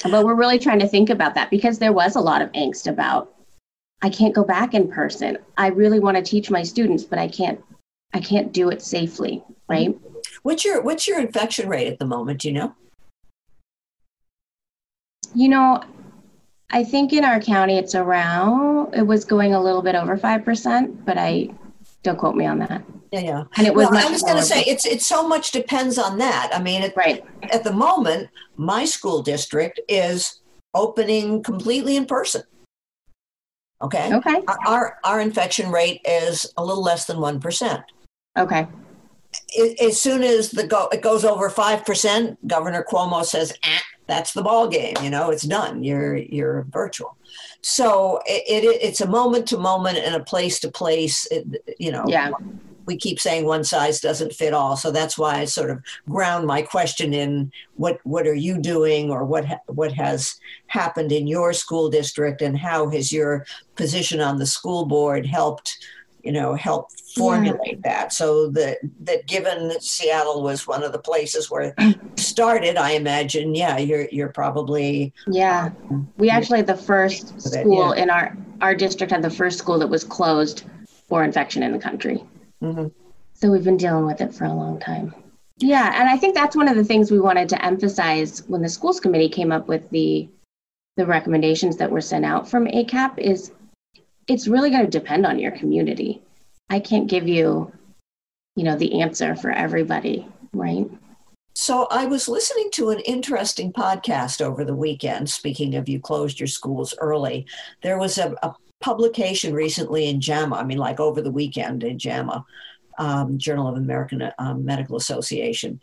but 0.03 0.25
we're 0.25 0.35
really 0.35 0.59
trying 0.59 0.79
to 0.79 0.87
think 0.87 1.09
about 1.09 1.35
that 1.35 1.49
because 1.49 1.79
there 1.79 1.93
was 1.93 2.15
a 2.15 2.21
lot 2.21 2.41
of 2.41 2.51
angst 2.53 2.87
about 2.87 3.33
I 4.01 4.09
can't 4.09 4.33
go 4.33 4.45
back 4.45 4.73
in 4.73 4.89
person. 4.89 5.37
I 5.57 5.67
really 5.67 5.99
want 5.99 6.15
to 6.15 6.23
teach 6.23 6.49
my 6.49 6.63
students, 6.63 7.03
but 7.03 7.19
I 7.19 7.27
can't 7.27 7.61
I 8.13 8.21
can't 8.21 8.53
do 8.53 8.69
it 8.69 8.81
safely, 8.81 9.43
right? 9.67 9.95
What's 10.43 10.63
your 10.65 10.81
what's 10.81 11.07
your 11.07 11.19
infection 11.19 11.67
rate 11.69 11.87
at 11.87 11.99
the 11.99 12.05
moment 12.05 12.41
do 12.41 12.47
you 12.49 12.53
know 12.53 12.73
You 15.35 15.47
know, 15.49 15.83
I 16.71 16.83
think 16.83 17.13
in 17.13 17.23
our 17.23 17.39
county 17.39 17.77
it's 17.77 17.93
around 17.93 18.95
it 18.95 19.05
was 19.05 19.25
going 19.25 19.53
a 19.53 19.61
little 19.61 19.83
bit 19.83 19.93
over 19.95 20.17
5%, 20.17 21.05
but 21.05 21.17
I 21.19 21.49
don't 22.01 22.17
quote 22.17 22.35
me 22.35 22.45
on 22.47 22.57
that. 22.59 22.81
yeah 23.11 23.19
yeah 23.19 23.43
And 23.57 23.67
it 23.67 23.73
was 23.75 23.87
well, 23.91 24.07
i 24.07 24.09
was 24.09 24.21
going 24.23 24.37
to 24.37 24.43
say 24.43 24.61
it's 24.61 24.85
it 24.85 25.01
so 25.01 25.27
much 25.27 25.51
depends 25.51 25.97
on 25.97 26.17
that 26.19 26.49
i 26.53 26.61
mean 26.61 26.81
it, 26.83 26.93
right. 26.95 27.23
at 27.51 27.63
the 27.63 27.73
moment 27.73 28.29
my 28.55 28.85
school 28.85 29.21
district 29.21 29.79
is 29.89 30.39
opening 30.73 31.43
completely 31.43 31.95
in 31.97 32.05
person 32.05 32.41
okay 33.81 34.13
Okay. 34.13 34.37
Our- 34.47 34.59
our 34.67 34.97
our 35.03 35.19
infection 35.19 35.71
rate 35.71 36.01
is 36.05 36.35
a 36.57 36.63
little 36.63 36.83
less 36.83 37.05
than 37.05 37.17
1% 37.17 37.83
Okay. 38.37 38.67
As 39.81 39.99
soon 39.99 40.23
as 40.23 40.51
the 40.51 40.65
go 40.67 40.87
it 40.91 41.01
goes 41.01 41.25
over 41.25 41.49
five 41.49 41.85
percent, 41.85 42.37
Governor 42.47 42.85
Cuomo 42.89 43.23
says, 43.25 43.53
ah, 43.63 43.81
"That's 44.07 44.33
the 44.33 44.43
ball 44.43 44.67
game. 44.67 44.95
You 45.01 45.09
know, 45.09 45.29
it's 45.31 45.43
done. 45.43 45.83
You're 45.83 46.17
you're 46.17 46.65
virtual." 46.69 47.15
So 47.61 48.19
it, 48.25 48.63
it 48.63 48.81
it's 48.81 49.01
a 49.01 49.07
moment 49.07 49.47
to 49.47 49.57
moment 49.57 49.97
and 49.97 50.15
a 50.15 50.23
place 50.23 50.59
to 50.61 50.71
place. 50.71 51.27
You 51.79 51.91
know, 51.91 52.05
Yeah. 52.07 52.31
we 52.85 52.95
keep 52.97 53.19
saying 53.19 53.45
one 53.45 53.63
size 53.63 53.99
doesn't 53.99 54.33
fit 54.33 54.53
all, 54.53 54.75
so 54.77 54.91
that's 54.91 55.17
why 55.17 55.39
I 55.39 55.45
sort 55.45 55.69
of 55.69 55.79
ground 56.09 56.47
my 56.47 56.61
question 56.61 57.13
in 57.13 57.51
what 57.75 57.99
what 58.03 58.25
are 58.27 58.35
you 58.35 58.57
doing 58.59 59.11
or 59.11 59.25
what 59.25 59.45
ha- 59.45 59.59
what 59.67 59.91
has 59.93 60.35
happened 60.67 61.11
in 61.11 61.27
your 61.27 61.53
school 61.53 61.89
district 61.89 62.41
and 62.41 62.57
how 62.57 62.89
has 62.89 63.11
your 63.11 63.45
position 63.75 64.21
on 64.21 64.37
the 64.37 64.45
school 64.45 64.85
board 64.85 65.25
helped 65.25 65.77
you 66.23 66.31
know 66.31 66.53
help 66.53 66.91
formulate 67.15 67.81
that 67.83 68.11
so 68.13 68.49
that 68.49 68.77
that 68.99 69.25
given 69.27 69.67
that 69.69 69.83
Seattle 69.83 70.43
was 70.43 70.67
one 70.67 70.83
of 70.83 70.91
the 70.91 70.99
places 70.99 71.49
where 71.49 71.73
it 71.77 71.99
started 72.19 72.77
I 72.77 72.91
imagine 72.91 73.55
yeah 73.55 73.77
you're 73.77 74.07
you're 74.11 74.29
probably 74.29 75.13
Yeah, 75.27 75.69
we 76.17 76.29
actually 76.29 76.59
had 76.59 76.67
the 76.67 76.75
first 76.75 77.35
it, 77.35 77.41
school 77.41 77.93
in 77.93 78.09
our, 78.09 78.35
our 78.61 78.75
district 78.75 79.11
had 79.11 79.21
the 79.21 79.29
first 79.29 79.57
school 79.57 79.79
that 79.79 79.87
was 79.87 80.03
closed 80.03 80.63
for 81.07 81.23
infection 81.23 81.63
in 81.63 81.71
the 81.71 81.79
country. 81.79 82.23
Mhm. 82.61 82.91
So 83.33 83.51
we've 83.51 83.63
been 83.63 83.77
dealing 83.77 84.05
with 84.05 84.21
it 84.21 84.33
for 84.33 84.43
a 84.43 84.53
long 84.53 84.79
time. 84.79 85.13
Yeah, 85.57 85.91
and 85.99 86.09
I 86.09 86.17
think 86.17 86.35
that's 86.35 86.55
one 86.55 86.67
of 86.67 86.75
the 86.75 86.83
things 86.83 87.11
we 87.11 87.19
wanted 87.19 87.49
to 87.49 87.65
emphasize 87.65 88.43
when 88.47 88.61
the 88.61 88.69
schools 88.69 88.99
committee 88.99 89.29
came 89.29 89.51
up 89.51 89.67
with 89.67 89.89
the 89.89 90.29
the 90.97 91.05
recommendations 91.05 91.77
that 91.77 91.89
were 91.89 92.01
sent 92.01 92.25
out 92.25 92.49
from 92.49 92.65
ACAP 92.65 93.17
is 93.17 93.51
it's 94.29 94.47
really 94.47 94.69
going 94.69 94.85
to 94.85 94.99
depend 94.99 95.25
on 95.25 95.39
your 95.39 95.51
community. 95.51 96.21
I 96.69 96.79
can't 96.79 97.09
give 97.09 97.27
you, 97.27 97.71
you 98.55 98.63
know, 98.63 98.77
the 98.77 99.01
answer 99.01 99.35
for 99.35 99.51
everybody, 99.51 100.27
right? 100.53 100.87
So 101.55 101.87
I 101.89 102.05
was 102.05 102.29
listening 102.29 102.69
to 102.73 102.91
an 102.91 102.99
interesting 102.99 103.73
podcast 103.73 104.39
over 104.39 104.63
the 104.63 104.75
weekend. 104.75 105.29
Speaking 105.29 105.75
of 105.75 105.89
you 105.89 105.99
closed 105.99 106.39
your 106.39 106.47
schools 106.47 106.93
early, 106.99 107.47
there 107.81 107.97
was 107.97 108.19
a, 108.19 108.35
a 108.43 108.53
publication 108.81 109.53
recently 109.53 110.07
in 110.07 110.21
JAMA. 110.21 110.55
I 110.55 110.63
mean, 110.63 110.77
like 110.77 110.99
over 110.99 111.21
the 111.21 111.31
weekend 111.31 111.83
in 111.83 111.97
JAMA, 111.97 112.45
um, 112.99 113.37
Journal 113.39 113.67
of 113.67 113.77
American 113.77 114.31
um, 114.37 114.63
Medical 114.63 114.95
Association, 114.95 115.81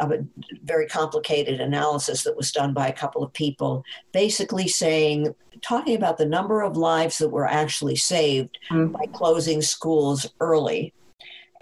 of 0.00 0.10
a 0.10 0.24
very 0.64 0.86
complicated 0.86 1.60
analysis 1.60 2.22
that 2.24 2.36
was 2.36 2.52
done 2.52 2.72
by 2.72 2.88
a 2.88 2.92
couple 2.92 3.22
of 3.22 3.32
people, 3.32 3.84
basically 4.12 4.66
saying, 4.66 5.34
talking 5.60 5.96
about 5.96 6.18
the 6.18 6.26
number 6.26 6.62
of 6.62 6.76
lives 6.76 7.18
that 7.18 7.28
were 7.28 7.46
actually 7.46 7.96
saved 7.96 8.58
Mm. 8.70 8.92
by 8.92 9.06
closing 9.12 9.62
schools 9.62 10.26
early. 10.40 10.92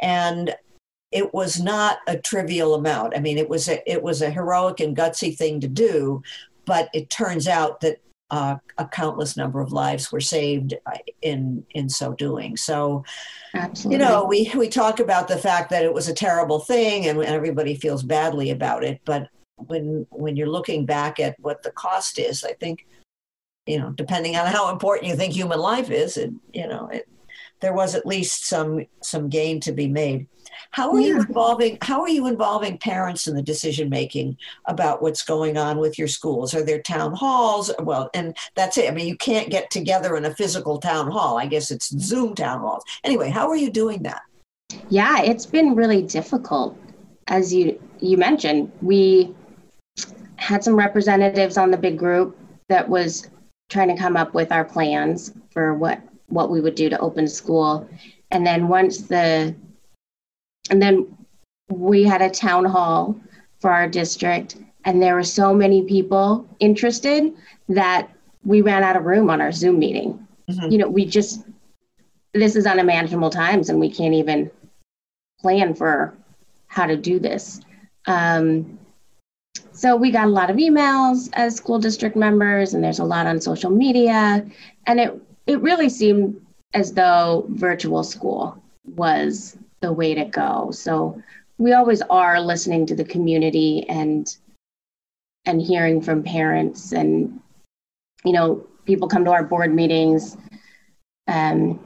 And 0.00 0.54
it 1.12 1.34
was 1.34 1.60
not 1.60 1.98
a 2.06 2.16
trivial 2.16 2.74
amount. 2.74 3.16
I 3.16 3.20
mean, 3.20 3.36
it 3.36 3.48
was 3.48 3.68
a, 3.68 3.90
it 3.90 4.02
was 4.02 4.22
a 4.22 4.30
heroic 4.30 4.80
and 4.80 4.96
gutsy 4.96 5.36
thing 5.36 5.60
to 5.60 5.68
do, 5.68 6.22
but 6.66 6.88
it 6.94 7.10
turns 7.10 7.48
out 7.48 7.80
that 7.80 7.98
uh, 8.30 8.56
a 8.78 8.86
countless 8.86 9.36
number 9.36 9.60
of 9.60 9.72
lives 9.72 10.12
were 10.12 10.20
saved 10.20 10.74
uh, 10.86 10.98
in 11.22 11.64
in 11.70 11.88
so 11.88 12.12
doing. 12.12 12.56
So, 12.56 13.04
Absolutely. 13.54 13.92
you 13.92 14.08
know, 14.08 14.24
we 14.24 14.50
we 14.56 14.68
talk 14.68 15.00
about 15.00 15.28
the 15.28 15.38
fact 15.38 15.70
that 15.70 15.84
it 15.84 15.92
was 15.92 16.08
a 16.08 16.14
terrible 16.14 16.60
thing 16.60 17.06
and 17.06 17.22
everybody 17.22 17.74
feels 17.74 18.02
badly 18.02 18.50
about 18.50 18.84
it, 18.84 19.00
but 19.04 19.28
when 19.56 20.06
when 20.10 20.36
you're 20.36 20.48
looking 20.48 20.86
back 20.86 21.20
at 21.20 21.38
what 21.40 21.62
the 21.62 21.72
cost 21.72 22.18
is, 22.18 22.44
I 22.44 22.52
think, 22.54 22.86
you 23.66 23.78
know, 23.78 23.90
depending 23.90 24.36
on 24.36 24.46
how 24.46 24.70
important 24.70 25.08
you 25.08 25.16
think 25.16 25.34
human 25.34 25.58
life 25.58 25.90
is, 25.90 26.16
it 26.16 26.30
you 26.52 26.66
know, 26.66 26.88
it, 26.88 27.08
there 27.60 27.74
was 27.74 27.94
at 27.94 28.06
least 28.06 28.46
some 28.46 28.86
some 29.02 29.28
gain 29.28 29.60
to 29.60 29.72
be 29.72 29.88
made. 29.88 30.26
How 30.72 30.92
are 30.92 31.00
yeah. 31.00 31.08
you 31.08 31.20
involving 31.20 31.78
how 31.82 32.00
are 32.02 32.08
you 32.08 32.26
involving 32.26 32.78
parents 32.78 33.26
in 33.26 33.34
the 33.34 33.42
decision 33.42 33.88
making 33.88 34.36
about 34.66 35.02
what's 35.02 35.22
going 35.22 35.56
on 35.56 35.78
with 35.78 35.98
your 35.98 36.08
schools? 36.08 36.54
Are 36.54 36.64
there 36.64 36.80
town 36.80 37.12
halls? 37.12 37.70
Well, 37.80 38.10
and 38.14 38.36
that's 38.54 38.78
it. 38.78 38.90
I 38.90 38.94
mean, 38.94 39.08
you 39.08 39.16
can't 39.16 39.50
get 39.50 39.70
together 39.70 40.16
in 40.16 40.24
a 40.24 40.34
physical 40.34 40.78
town 40.78 41.10
hall. 41.10 41.38
I 41.38 41.46
guess 41.46 41.70
it's 41.70 41.88
Zoom 41.98 42.34
town 42.34 42.60
halls. 42.60 42.84
Anyway, 43.04 43.30
how 43.30 43.48
are 43.48 43.56
you 43.56 43.70
doing 43.70 44.02
that? 44.04 44.22
Yeah, 44.88 45.22
it's 45.22 45.46
been 45.46 45.74
really 45.74 46.02
difficult. 46.02 46.78
As 47.26 47.52
you 47.52 47.80
you 48.00 48.16
mentioned, 48.16 48.70
we 48.80 49.34
had 50.36 50.64
some 50.64 50.76
representatives 50.76 51.56
on 51.58 51.70
the 51.70 51.76
big 51.76 51.98
group 51.98 52.38
that 52.68 52.88
was 52.88 53.28
trying 53.68 53.88
to 53.88 53.96
come 53.96 54.16
up 54.16 54.34
with 54.34 54.50
our 54.52 54.64
plans 54.64 55.32
for 55.50 55.74
what 55.74 56.00
what 56.28 56.50
we 56.50 56.60
would 56.60 56.76
do 56.76 56.88
to 56.88 56.98
open 57.00 57.26
school 57.26 57.88
and 58.30 58.46
then 58.46 58.68
once 58.68 59.02
the 59.02 59.54
and 60.70 60.80
then 60.80 61.06
we 61.68 62.02
had 62.04 62.22
a 62.22 62.30
town 62.30 62.64
hall 62.64 63.18
for 63.60 63.70
our 63.70 63.88
district 63.88 64.56
and 64.84 65.02
there 65.02 65.14
were 65.14 65.24
so 65.24 65.52
many 65.52 65.82
people 65.82 66.48
interested 66.58 67.32
that 67.68 68.08
we 68.44 68.62
ran 68.62 68.82
out 68.82 68.96
of 68.96 69.04
room 69.04 69.28
on 69.28 69.40
our 69.40 69.52
zoom 69.52 69.78
meeting 69.78 70.26
mm-hmm. 70.48 70.70
you 70.70 70.78
know 70.78 70.88
we 70.88 71.04
just 71.04 71.44
this 72.32 72.56
is 72.56 72.66
unimaginable 72.66 73.30
times 73.30 73.68
and 73.68 73.78
we 73.78 73.90
can't 73.90 74.14
even 74.14 74.50
plan 75.40 75.74
for 75.74 76.14
how 76.66 76.86
to 76.86 76.96
do 76.96 77.18
this 77.18 77.60
um, 78.06 78.78
so 79.72 79.96
we 79.96 80.10
got 80.10 80.26
a 80.26 80.30
lot 80.30 80.50
of 80.50 80.56
emails 80.56 81.28
as 81.34 81.56
school 81.56 81.78
district 81.78 82.16
members 82.16 82.74
and 82.74 82.82
there's 82.82 82.98
a 82.98 83.04
lot 83.04 83.26
on 83.26 83.40
social 83.40 83.70
media 83.70 84.46
and 84.86 85.00
it 85.00 85.20
it 85.46 85.60
really 85.60 85.88
seemed 85.88 86.40
as 86.74 86.92
though 86.92 87.46
virtual 87.50 88.04
school 88.04 88.62
was 88.94 89.56
the 89.80 89.92
way 89.92 90.14
to 90.14 90.24
go. 90.24 90.70
So 90.72 91.22
we 91.58 91.72
always 91.72 92.02
are 92.02 92.40
listening 92.40 92.86
to 92.86 92.94
the 92.94 93.04
community 93.04 93.86
and 93.88 94.36
and 95.46 95.60
hearing 95.60 96.02
from 96.02 96.22
parents 96.22 96.92
and 96.92 97.40
you 98.24 98.32
know 98.32 98.66
people 98.84 99.08
come 99.08 99.24
to 99.24 99.30
our 99.30 99.44
board 99.44 99.74
meetings. 99.74 100.36
Um, 101.28 101.80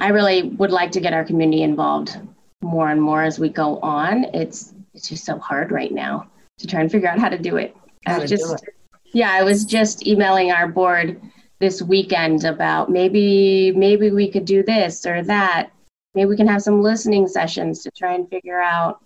i 0.00 0.08
really 0.08 0.42
would 0.42 0.70
like 0.70 0.90
to 0.92 1.00
get 1.00 1.12
our 1.12 1.24
community 1.24 1.62
involved 1.62 2.18
more 2.62 2.88
and 2.88 3.02
more 3.02 3.22
as 3.22 3.38
we 3.38 3.48
go 3.48 3.78
on. 3.80 4.24
It's 4.34 4.74
it's 4.94 5.08
just 5.08 5.24
so 5.24 5.38
hard 5.38 5.72
right 5.72 5.92
now 5.92 6.28
to 6.58 6.66
try 6.66 6.80
and 6.80 6.90
figure 6.90 7.08
out 7.08 7.18
how 7.18 7.28
to 7.28 7.38
do 7.38 7.56
it. 7.56 7.76
How 8.06 8.16
i 8.16 8.18
was 8.18 8.30
just 8.30 8.64
yeah 9.12 9.30
i 9.32 9.42
was 9.42 9.64
just 9.64 10.06
emailing 10.06 10.50
our 10.50 10.66
board 10.66 11.20
this 11.60 11.80
weekend 11.82 12.44
about 12.44 12.90
maybe 12.90 13.72
maybe 13.72 14.10
we 14.10 14.30
could 14.30 14.44
do 14.44 14.62
this 14.62 15.06
or 15.06 15.22
that 15.22 15.70
maybe 16.14 16.28
we 16.28 16.36
can 16.36 16.48
have 16.48 16.62
some 16.62 16.82
listening 16.82 17.26
sessions 17.26 17.82
to 17.82 17.90
try 17.90 18.14
and 18.14 18.28
figure 18.28 18.60
out 18.60 19.02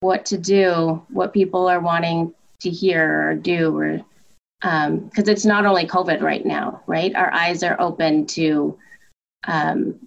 what 0.00 0.24
to 0.26 0.38
do 0.38 1.02
what 1.10 1.32
people 1.32 1.68
are 1.68 1.80
wanting 1.80 2.34
to 2.60 2.70
hear 2.70 3.28
or 3.28 3.34
do 3.34 3.76
or 3.76 4.04
because 4.60 4.88
um, 4.88 5.10
it's 5.28 5.44
not 5.44 5.66
only 5.66 5.86
covid 5.86 6.22
right 6.22 6.46
now 6.46 6.80
right? 6.86 7.14
Our 7.14 7.32
eyes 7.32 7.62
are 7.62 7.80
open 7.80 8.26
to 8.26 8.78
um, 9.48 9.98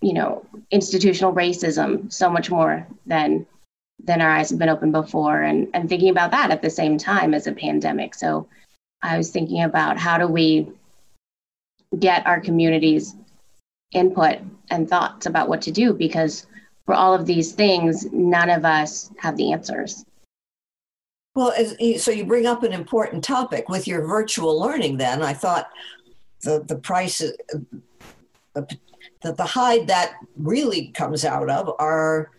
you 0.00 0.14
know 0.14 0.44
institutional 0.70 1.34
racism 1.34 2.12
so 2.12 2.30
much 2.30 2.50
more 2.50 2.86
than 3.06 3.46
than 4.02 4.22
our 4.22 4.30
eyes 4.30 4.50
have 4.50 4.58
been 4.58 4.68
open 4.68 4.92
before 4.92 5.42
and 5.42 5.68
and 5.74 5.88
thinking 5.88 6.10
about 6.10 6.30
that 6.30 6.50
at 6.50 6.62
the 6.62 6.70
same 6.70 6.96
time 6.98 7.34
as 7.34 7.46
a 7.46 7.52
pandemic. 7.52 8.14
So 8.14 8.46
i 9.02 9.16
was 9.16 9.30
thinking 9.30 9.62
about 9.62 9.98
how 9.98 10.18
do 10.18 10.26
we 10.26 10.68
get 11.98 12.26
our 12.26 12.40
communities 12.40 13.14
input 13.92 14.38
and 14.70 14.88
thoughts 14.88 15.26
about 15.26 15.48
what 15.48 15.62
to 15.62 15.72
do 15.72 15.92
because 15.92 16.46
for 16.86 16.94
all 16.94 17.12
of 17.12 17.26
these 17.26 17.52
things 17.52 18.06
none 18.12 18.50
of 18.50 18.64
us 18.64 19.10
have 19.18 19.36
the 19.36 19.52
answers. 19.52 20.04
Well 21.34 21.52
so 21.98 22.10
you 22.10 22.24
bring 22.24 22.46
up 22.46 22.62
an 22.62 22.72
important 22.72 23.22
topic 23.24 23.68
with 23.68 23.86
your 23.86 24.06
virtual 24.06 24.58
learning 24.58 24.96
then. 24.96 25.22
I 25.22 25.32
thought 25.32 25.70
the 26.42 26.64
the 26.66 26.76
price 26.76 27.18
the, 28.54 28.78
the, 29.22 29.32
the 29.32 29.44
hide 29.44 29.86
that 29.86 30.14
really 30.36 30.88
comes 30.88 31.24
out 31.24 31.50
of 31.50 31.74
are 31.78 32.30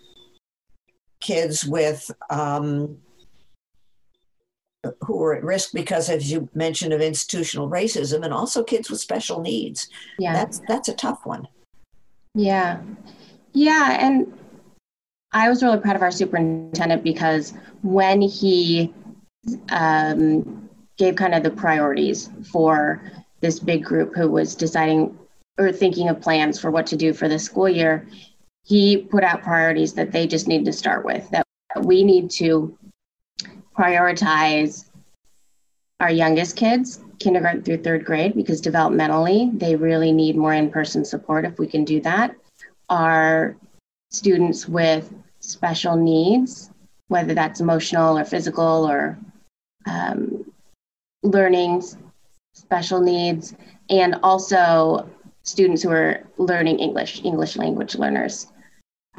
kids 1.21 1.65
with 1.65 2.09
um, 2.29 2.97
who 5.01 5.21
are 5.23 5.35
at 5.35 5.43
risk 5.43 5.73
because, 5.73 6.09
as 6.09 6.31
you 6.31 6.49
mentioned, 6.53 6.93
of 6.93 7.01
institutional 7.01 7.69
racism, 7.69 8.23
and 8.23 8.33
also 8.33 8.63
kids 8.63 8.89
with 8.89 8.99
special 8.99 9.41
needs. 9.41 9.87
Yeah, 10.17 10.33
that's 10.33 10.61
that's 10.67 10.89
a 10.89 10.95
tough 10.95 11.25
one. 11.25 11.47
Yeah, 12.33 12.81
yeah, 13.53 13.97
and 13.99 14.33
I 15.33 15.49
was 15.49 15.61
really 15.63 15.79
proud 15.79 15.95
of 15.95 16.01
our 16.01 16.11
superintendent 16.11 17.03
because 17.03 17.53
when 17.83 18.21
he 18.21 18.93
um, 19.69 20.69
gave 20.97 21.15
kind 21.15 21.35
of 21.35 21.43
the 21.43 21.51
priorities 21.51 22.29
for 22.51 23.01
this 23.41 23.59
big 23.59 23.83
group 23.83 24.15
who 24.15 24.29
was 24.29 24.55
deciding 24.55 25.17
or 25.57 25.71
thinking 25.71 26.09
of 26.09 26.21
plans 26.21 26.59
for 26.59 26.71
what 26.71 26.85
to 26.87 26.95
do 26.95 27.13
for 27.13 27.27
the 27.27 27.39
school 27.39 27.69
year, 27.69 28.07
he 28.63 28.97
put 28.97 29.23
out 29.23 29.41
priorities 29.41 29.93
that 29.93 30.11
they 30.11 30.25
just 30.27 30.47
need 30.47 30.65
to 30.65 30.73
start 30.73 31.05
with. 31.05 31.29
That 31.31 31.45
we 31.83 32.03
need 32.03 32.29
to 32.31 32.77
prioritize 33.77 34.85
our 35.99 36.11
youngest 36.11 36.55
kids, 36.55 36.99
kindergarten 37.19 37.61
through 37.61 37.77
third 37.77 38.05
grade, 38.05 38.35
because 38.35 38.61
developmentally 38.61 39.57
they 39.59 39.75
really 39.75 40.11
need 40.11 40.35
more 40.35 40.53
in 40.53 40.71
person 40.71 41.05
support 41.05 41.45
if 41.45 41.59
we 41.59 41.67
can 41.67 41.85
do 41.85 42.01
that. 42.01 42.35
Our 42.89 43.55
students 44.09 44.67
with 44.67 45.13
special 45.39 45.95
needs, 45.95 46.71
whether 47.07 47.33
that's 47.33 47.61
emotional 47.61 48.17
or 48.17 48.25
physical 48.25 48.89
or 48.89 49.17
um, 49.85 50.51
learning 51.23 51.83
special 52.53 52.99
needs, 52.99 53.55
and 53.89 54.15
also 54.23 55.09
students 55.43 55.83
who 55.83 55.91
are 55.91 56.23
learning 56.37 56.79
English, 56.79 57.21
English 57.23 57.57
language 57.57 57.95
learners. 57.95 58.50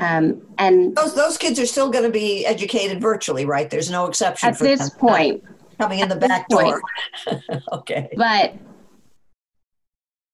Um, 0.03 0.43
and 0.59 0.97
those 0.97 1.15
those 1.15 1.39
kids 1.39 1.61
are 1.61 1.67
still 1.67 1.89
going 1.89 2.03
to 2.03 2.11
be 2.11 2.45
educated 2.45 3.01
virtually, 3.01 3.45
right? 3.45 3.71
There's 3.71 3.89
no 3.89 4.07
exception 4.07 4.49
at 4.49 4.59
this 4.59 4.91
point. 4.91 5.45
Coming 5.79 6.01
in 6.01 6.09
the 6.09 6.17
back 6.17 6.49
door. 6.49 6.83
okay. 7.73 8.09
But 8.17 8.55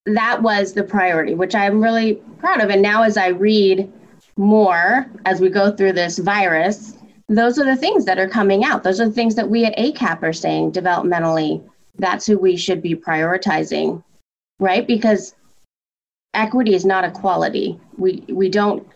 that 0.06 0.42
was 0.42 0.72
the 0.72 0.84
priority, 0.84 1.34
which 1.34 1.54
I'm 1.54 1.82
really 1.82 2.14
proud 2.38 2.62
of. 2.62 2.70
And 2.70 2.80
now, 2.80 3.02
as 3.02 3.18
I 3.18 3.28
read 3.28 3.92
more 4.38 5.10
as 5.26 5.38
we 5.40 5.50
go 5.50 5.70
through 5.70 5.92
this 5.92 6.18
virus, 6.18 6.96
those 7.28 7.58
are 7.58 7.66
the 7.66 7.76
things 7.76 8.06
that 8.06 8.18
are 8.18 8.28
coming 8.28 8.64
out. 8.64 8.82
Those 8.82 9.02
are 9.02 9.06
the 9.06 9.14
things 9.14 9.34
that 9.34 9.50
we 9.50 9.66
at 9.66 9.76
ACAP 9.76 10.22
are 10.22 10.32
saying 10.32 10.72
developmentally. 10.72 11.62
That's 11.98 12.26
who 12.26 12.38
we 12.38 12.56
should 12.56 12.80
be 12.80 12.94
prioritizing, 12.94 14.02
right? 14.60 14.86
Because 14.86 15.34
equity 16.32 16.74
is 16.74 16.86
not 16.86 17.04
equality. 17.04 17.78
We 17.98 18.24
we 18.28 18.48
don't 18.48 18.86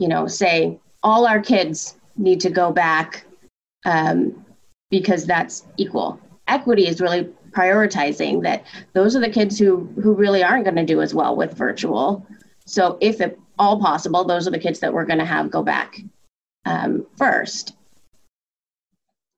you 0.00 0.08
know, 0.08 0.26
say 0.26 0.78
all 1.02 1.26
our 1.26 1.40
kids 1.40 1.94
need 2.16 2.40
to 2.40 2.48
go 2.48 2.72
back 2.72 3.26
um, 3.84 4.46
because 4.90 5.26
that's 5.26 5.66
equal. 5.76 6.18
Equity 6.48 6.88
is 6.88 7.02
really 7.02 7.24
prioritizing 7.50 8.42
that 8.42 8.64
those 8.94 9.14
are 9.14 9.20
the 9.20 9.28
kids 9.28 9.58
who 9.58 9.86
who 10.02 10.14
really 10.14 10.42
aren't 10.42 10.64
going 10.64 10.76
to 10.76 10.86
do 10.86 11.02
as 11.02 11.14
well 11.14 11.36
with 11.36 11.52
virtual. 11.52 12.26
So 12.64 12.96
if 13.02 13.20
at 13.20 13.36
all 13.58 13.78
possible, 13.78 14.24
those 14.24 14.48
are 14.48 14.50
the 14.50 14.58
kids 14.58 14.80
that 14.80 14.94
we're 14.94 15.04
going 15.04 15.18
to 15.18 15.24
have 15.26 15.50
go 15.50 15.62
back 15.62 16.00
um, 16.64 17.06
first. 17.18 17.74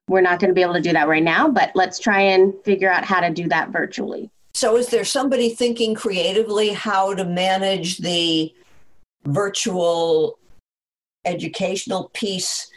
We're 0.08 0.20
not 0.20 0.38
going 0.38 0.50
to 0.50 0.54
be 0.54 0.62
able 0.62 0.74
to 0.74 0.80
do 0.80 0.92
that 0.92 1.08
right 1.08 1.22
now, 1.22 1.48
but 1.48 1.72
let's 1.74 1.98
try 1.98 2.20
and 2.20 2.54
figure 2.64 2.90
out 2.90 3.04
how 3.04 3.20
to 3.20 3.30
do 3.30 3.48
that 3.48 3.70
virtually. 3.70 4.30
So, 4.54 4.76
is 4.76 4.88
there 4.88 5.04
somebody 5.04 5.50
thinking 5.54 5.96
creatively 5.96 6.68
how 6.68 7.14
to 7.14 7.24
manage 7.24 7.98
the 7.98 8.52
virtual 9.24 10.38
educational 11.24 12.10
piece 12.14 12.70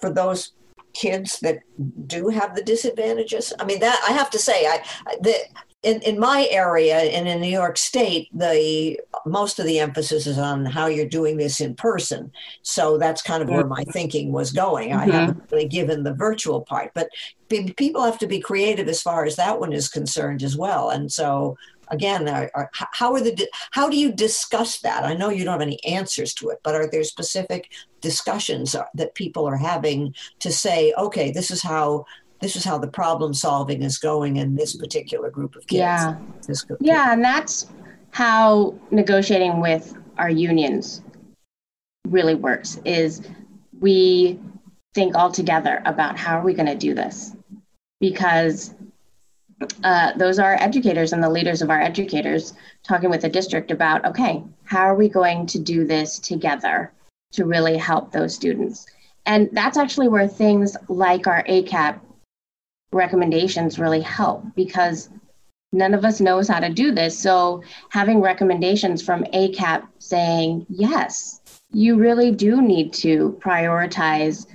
for 0.00 0.10
those 0.10 0.52
kids 0.92 1.38
that 1.40 1.60
do 2.06 2.28
have 2.28 2.54
the 2.54 2.62
disadvantages? 2.62 3.52
I 3.58 3.64
mean, 3.64 3.80
that 3.80 4.00
I 4.08 4.12
have 4.12 4.30
to 4.30 4.38
say, 4.38 4.66
I 4.66 4.82
the 5.20 5.34
in, 5.82 6.02
in 6.02 6.18
my 6.18 6.46
area 6.50 6.96
and 6.96 7.26
in 7.26 7.40
New 7.40 7.48
York 7.48 7.78
State, 7.78 8.28
the 8.34 9.00
most 9.24 9.58
of 9.58 9.64
the 9.64 9.78
emphasis 9.78 10.26
is 10.26 10.36
on 10.36 10.66
how 10.66 10.86
you're 10.86 11.08
doing 11.08 11.38
this 11.38 11.60
in 11.60 11.74
person. 11.74 12.30
So 12.62 12.98
that's 12.98 13.22
kind 13.22 13.42
of 13.42 13.48
where 13.48 13.66
my 13.66 13.84
thinking 13.84 14.30
was 14.30 14.52
going. 14.52 14.90
Mm-hmm. 14.90 15.10
I 15.10 15.14
haven't 15.14 15.50
really 15.50 15.68
given 15.68 16.02
the 16.02 16.12
virtual 16.12 16.60
part, 16.60 16.90
but 16.94 17.08
people 17.48 18.02
have 18.02 18.18
to 18.18 18.26
be 18.26 18.40
creative 18.40 18.88
as 18.88 19.00
far 19.00 19.24
as 19.24 19.36
that 19.36 19.58
one 19.58 19.72
is 19.72 19.88
concerned 19.88 20.42
as 20.42 20.54
well. 20.54 20.90
And 20.90 21.10
so 21.10 21.56
again, 21.90 22.28
are, 22.28 22.50
are, 22.54 22.70
how 22.72 23.12
are 23.12 23.20
the 23.20 23.48
how 23.70 23.88
do 23.88 23.96
you 23.96 24.12
discuss 24.12 24.80
that? 24.80 25.04
I 25.04 25.14
know 25.14 25.28
you 25.28 25.44
don't 25.44 25.52
have 25.52 25.60
any 25.60 25.82
answers 25.84 26.34
to 26.34 26.50
it, 26.50 26.60
but 26.62 26.74
are 26.74 26.88
there 26.90 27.04
specific 27.04 27.70
discussions 28.00 28.74
that 28.94 29.14
people 29.14 29.46
are 29.46 29.56
having 29.56 30.14
to 30.40 30.52
say, 30.52 30.92
okay, 30.98 31.30
this 31.30 31.50
is 31.50 31.62
how 31.62 32.04
this 32.40 32.56
is 32.56 32.64
how 32.64 32.78
the 32.78 32.88
problem 32.88 33.34
solving 33.34 33.82
is 33.82 33.98
going 33.98 34.36
in 34.36 34.56
this 34.56 34.76
particular 34.76 35.30
group 35.30 35.56
of 35.56 35.66
kids. 35.66 35.78
Yeah, 35.78 36.16
yeah, 36.80 37.12
and 37.12 37.22
that's 37.22 37.66
how 38.12 38.74
negotiating 38.90 39.60
with 39.60 39.94
our 40.18 40.30
unions 40.30 41.02
really 42.08 42.34
works 42.34 42.80
is 42.84 43.22
we 43.78 44.40
think 44.94 45.14
all 45.14 45.30
together 45.30 45.82
about 45.84 46.18
how 46.18 46.38
are 46.38 46.44
we 46.44 46.54
going 46.54 46.66
to 46.66 46.74
do 46.74 46.94
this 46.94 47.36
because 48.00 48.74
uh, 49.84 50.12
those 50.16 50.38
are 50.38 50.54
educators 50.54 51.12
and 51.12 51.22
the 51.22 51.30
leaders 51.30 51.60
of 51.60 51.70
our 51.70 51.80
educators 51.80 52.54
talking 52.82 53.10
with 53.10 53.20
the 53.22 53.28
district 53.28 53.70
about 53.70 54.04
okay 54.04 54.42
how 54.64 54.80
are 54.80 54.94
we 54.94 55.08
going 55.08 55.46
to 55.46 55.58
do 55.58 55.84
this 55.86 56.18
together 56.18 56.92
to 57.32 57.44
really 57.44 57.76
help 57.76 58.12
those 58.12 58.34
students? 58.34 58.86
And 59.26 59.48
that's 59.52 59.76
actually 59.76 60.08
where 60.08 60.26
things 60.26 60.76
like 60.88 61.26
our 61.26 61.44
acap 61.44 62.00
recommendations 62.92 63.78
really 63.78 64.00
help 64.00 64.44
because 64.56 65.10
none 65.72 65.94
of 65.94 66.04
us 66.04 66.20
knows 66.20 66.48
how 66.48 66.58
to 66.58 66.70
do 66.70 66.90
this. 66.90 67.16
So 67.16 67.62
having 67.90 68.20
recommendations 68.20 69.02
from 69.02 69.24
acap 69.24 69.86
saying 69.98 70.66
yes 70.68 71.40
you 71.72 71.96
really 71.96 72.32
do 72.32 72.60
need 72.60 72.92
to 72.92 73.38
prioritize 73.40 74.46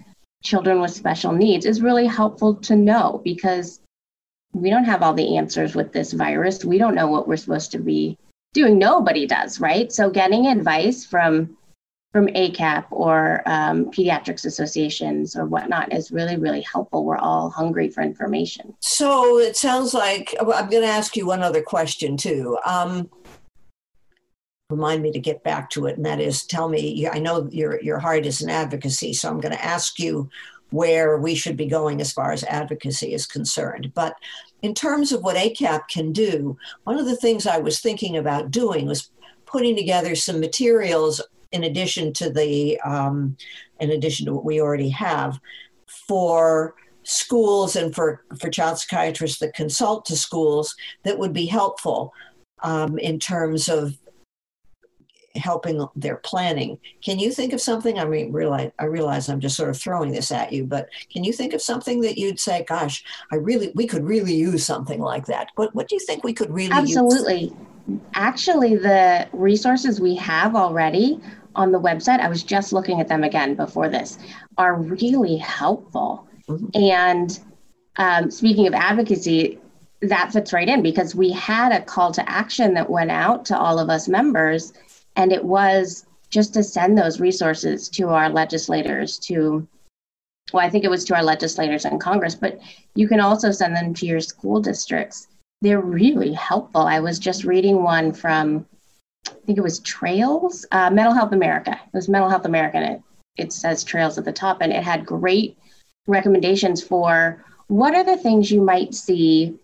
children 0.43 0.81
with 0.81 0.91
special 0.91 1.31
needs 1.31 1.65
is 1.65 1.81
really 1.81 2.05
helpful 2.05 2.55
to 2.55 2.75
know 2.75 3.21
because 3.23 3.79
we 4.55 4.69
don't 4.69 4.85
have 4.85 5.03
all 5.03 5.13
the 5.13 5.35
answers 5.35 5.75
with 5.75 5.91
this 5.91 6.13
virus. 6.13 6.63
We 6.63 6.77
don't 6.77 6.95
know 6.95 7.07
what 7.07 7.27
we're 7.27 7.35
supposed 7.35 7.71
to 7.73 7.79
be 7.79 8.17
doing. 8.53 8.79
Nobody 8.79 9.27
does, 9.27 9.59
right? 9.59 9.91
So 9.91 10.09
getting 10.09 10.47
advice 10.47 11.05
from 11.05 11.57
from 12.13 12.27
ACAP 12.27 12.85
or 12.91 13.43
um, 13.45 13.91
pediatrics 13.91 14.45
associations 14.45 15.35
or 15.35 15.45
whatnot 15.45 15.91
is 15.91 16.13
really, 16.13 16.37
really 16.37 16.61
helpful. 16.61 17.03
We're 17.03 17.17
all 17.17 17.49
hungry 17.49 17.89
for 17.89 18.01
information. 18.01 18.73
So 18.79 19.37
it 19.39 19.57
sounds 19.57 19.93
like 19.93 20.33
I'm 20.39 20.47
going 20.69 20.83
to 20.83 20.87
ask 20.87 21.17
you 21.17 21.25
one 21.25 21.41
other 21.41 21.61
question 21.61 22.15
too. 22.15 22.57
Um, 22.65 23.09
remind 24.69 25.01
me 25.01 25.11
to 25.11 25.19
get 25.19 25.43
back 25.43 25.69
to 25.71 25.87
it, 25.87 25.97
and 25.97 26.05
that 26.05 26.21
is, 26.21 26.45
tell 26.45 26.69
me. 26.69 27.05
I 27.11 27.19
know 27.19 27.49
your 27.51 27.81
your 27.81 27.99
heart 27.99 28.25
is 28.25 28.41
in 28.41 28.49
advocacy, 28.49 29.11
so 29.11 29.29
I'm 29.29 29.41
going 29.41 29.53
to 29.53 29.65
ask 29.65 29.99
you 29.99 30.29
where 30.75 31.17
we 31.17 31.35
should 31.35 31.55
be 31.55 31.65
going 31.65 32.01
as 32.01 32.11
far 32.11 32.31
as 32.31 32.43
advocacy 32.43 33.13
is 33.13 33.25
concerned. 33.25 33.91
But 33.93 34.15
in 34.61 34.73
terms 34.73 35.11
of 35.11 35.23
what 35.23 35.37
ACAP 35.37 35.87
can 35.87 36.11
do, 36.11 36.57
one 36.83 36.97
of 36.97 37.05
the 37.05 37.15
things 37.15 37.47
I 37.47 37.59
was 37.59 37.79
thinking 37.79 38.17
about 38.17 38.51
doing 38.51 38.85
was 38.85 39.09
putting 39.45 39.75
together 39.75 40.15
some 40.15 40.39
materials 40.39 41.21
in 41.51 41.63
addition 41.63 42.11
to 42.13 42.29
the 42.29 42.79
um, 42.81 43.37
in 43.79 43.91
addition 43.91 44.25
to 44.25 44.33
what 44.33 44.45
we 44.45 44.59
already 44.59 44.89
have 44.89 45.39
for 46.07 46.75
schools 47.03 47.75
and 47.75 47.93
for, 47.93 48.23
for 48.39 48.49
child 48.49 48.79
psychiatrists 48.79 49.39
that 49.39 49.53
consult 49.53 50.05
to 50.05 50.15
schools 50.15 50.75
that 51.03 51.19
would 51.19 51.33
be 51.33 51.45
helpful 51.45 52.11
um, 52.63 52.97
in 52.97 53.19
terms 53.19 53.69
of 53.69 53.95
helping 55.35 55.85
their 55.95 56.17
planning. 56.17 56.77
Can 57.03 57.19
you 57.19 57.31
think 57.31 57.53
of 57.53 57.61
something? 57.61 57.99
I 57.99 58.05
mean, 58.05 58.31
realize 58.31 58.71
I 58.79 58.85
realize 58.85 59.29
I'm 59.29 59.39
just 59.39 59.55
sort 59.55 59.69
of 59.69 59.77
throwing 59.77 60.11
this 60.11 60.31
at 60.31 60.51
you, 60.51 60.65
but 60.65 60.89
can 61.11 61.23
you 61.23 61.33
think 61.33 61.53
of 61.53 61.61
something 61.61 62.01
that 62.01 62.17
you'd 62.17 62.39
say, 62.39 62.63
"Gosh, 62.67 63.03
I 63.31 63.35
really 63.35 63.71
we 63.75 63.87
could 63.87 64.05
really 64.05 64.35
use 64.35 64.65
something 64.65 64.99
like 65.01 65.25
that." 65.27 65.49
What 65.55 65.73
What 65.75 65.87
do 65.87 65.95
you 65.95 66.01
think 66.01 66.23
we 66.23 66.33
could 66.33 66.51
really 66.51 66.71
absolutely? 66.71 67.43
Use? 67.43 67.53
Actually, 68.15 68.75
the 68.75 69.27
resources 69.31 70.01
we 70.01 70.15
have 70.15 70.55
already 70.55 71.21
on 71.55 71.71
the 71.71 71.79
website, 71.79 72.19
I 72.19 72.27
was 72.27 72.43
just 72.43 72.73
looking 72.73 72.99
at 72.99 73.07
them 73.07 73.23
again 73.23 73.55
before 73.55 73.89
this, 73.89 74.17
are 74.57 74.75
really 74.75 75.37
helpful. 75.37 76.27
Mm-hmm. 76.49 76.65
And 76.73 77.39
um, 77.97 78.31
speaking 78.31 78.67
of 78.67 78.73
advocacy, 78.73 79.59
that 80.01 80.31
fits 80.33 80.53
right 80.53 80.67
in 80.67 80.81
because 80.81 81.15
we 81.15 81.31
had 81.31 81.71
a 81.71 81.81
call 81.81 82.11
to 82.11 82.29
action 82.29 82.73
that 82.73 82.89
went 82.89 83.11
out 83.11 83.45
to 83.45 83.57
all 83.57 83.79
of 83.79 83.89
us 83.89 84.07
members 84.07 84.73
and 85.15 85.31
it 85.31 85.43
was 85.43 86.05
just 86.29 86.53
to 86.53 86.63
send 86.63 86.97
those 86.97 87.19
resources 87.19 87.87
to 87.89 88.09
our 88.09 88.29
legislators 88.29 89.17
to 89.19 89.67
well 90.53 90.65
i 90.65 90.69
think 90.69 90.83
it 90.83 90.89
was 90.89 91.05
to 91.05 91.15
our 91.15 91.23
legislators 91.23 91.85
in 91.85 91.99
congress 91.99 92.35
but 92.35 92.59
you 92.95 93.07
can 93.07 93.19
also 93.19 93.51
send 93.51 93.75
them 93.75 93.93
to 93.93 94.05
your 94.05 94.21
school 94.21 94.59
districts. 94.59 95.27
They're 95.61 95.81
really 95.81 96.33
helpful. 96.33 96.81
I 96.81 96.99
was 96.99 97.19
just 97.19 97.43
reading 97.43 97.83
one 97.83 98.13
from 98.13 98.65
i 99.27 99.33
think 99.45 99.57
it 99.57 99.63
was 99.63 99.79
trails 99.79 100.65
uh, 100.71 100.89
mental 100.89 101.13
health 101.13 101.33
america. 101.33 101.71
It 101.71 101.93
was 101.93 102.09
mental 102.09 102.29
health 102.29 102.45
america 102.45 102.77
and 102.77 102.95
it, 102.95 103.01
it 103.37 103.53
says 103.53 103.83
trails 103.83 104.17
at 104.17 104.25
the 104.25 104.31
top 104.31 104.61
and 104.61 104.71
it 104.71 104.83
had 104.83 105.05
great 105.05 105.57
recommendations 106.07 106.81
for 106.81 107.43
what 107.67 107.95
are 107.95 108.03
the 108.03 108.17
things 108.17 108.51
you 108.51 108.61
might 108.61 108.93
see 108.93 109.55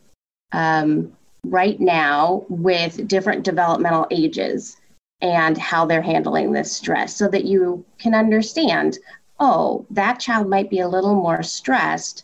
um, 0.54 1.16
right 1.46 1.80
now 1.80 2.46
with 2.50 3.08
different 3.08 3.44
developmental 3.44 4.08
ages 4.12 4.78
and 5.21 5.57
how 5.57 5.86
they're 5.86 6.01
handling 6.01 6.51
this 6.51 6.71
stress 6.71 7.15
so 7.15 7.27
that 7.27 7.45
you 7.45 7.86
can 7.99 8.15
understand 8.15 8.97
oh, 9.41 9.86
that 9.89 10.19
child 10.19 10.47
might 10.47 10.69
be 10.69 10.79
a 10.79 10.88
little 10.88 11.15
more 11.15 11.41
stressed 11.41 12.23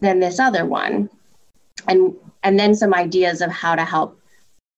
than 0.00 0.20
this 0.20 0.38
other 0.38 0.64
one. 0.64 1.10
And 1.88 2.14
and 2.44 2.60
then 2.60 2.74
some 2.74 2.94
ideas 2.94 3.40
of 3.40 3.50
how 3.50 3.74
to 3.74 3.84
help 3.84 4.20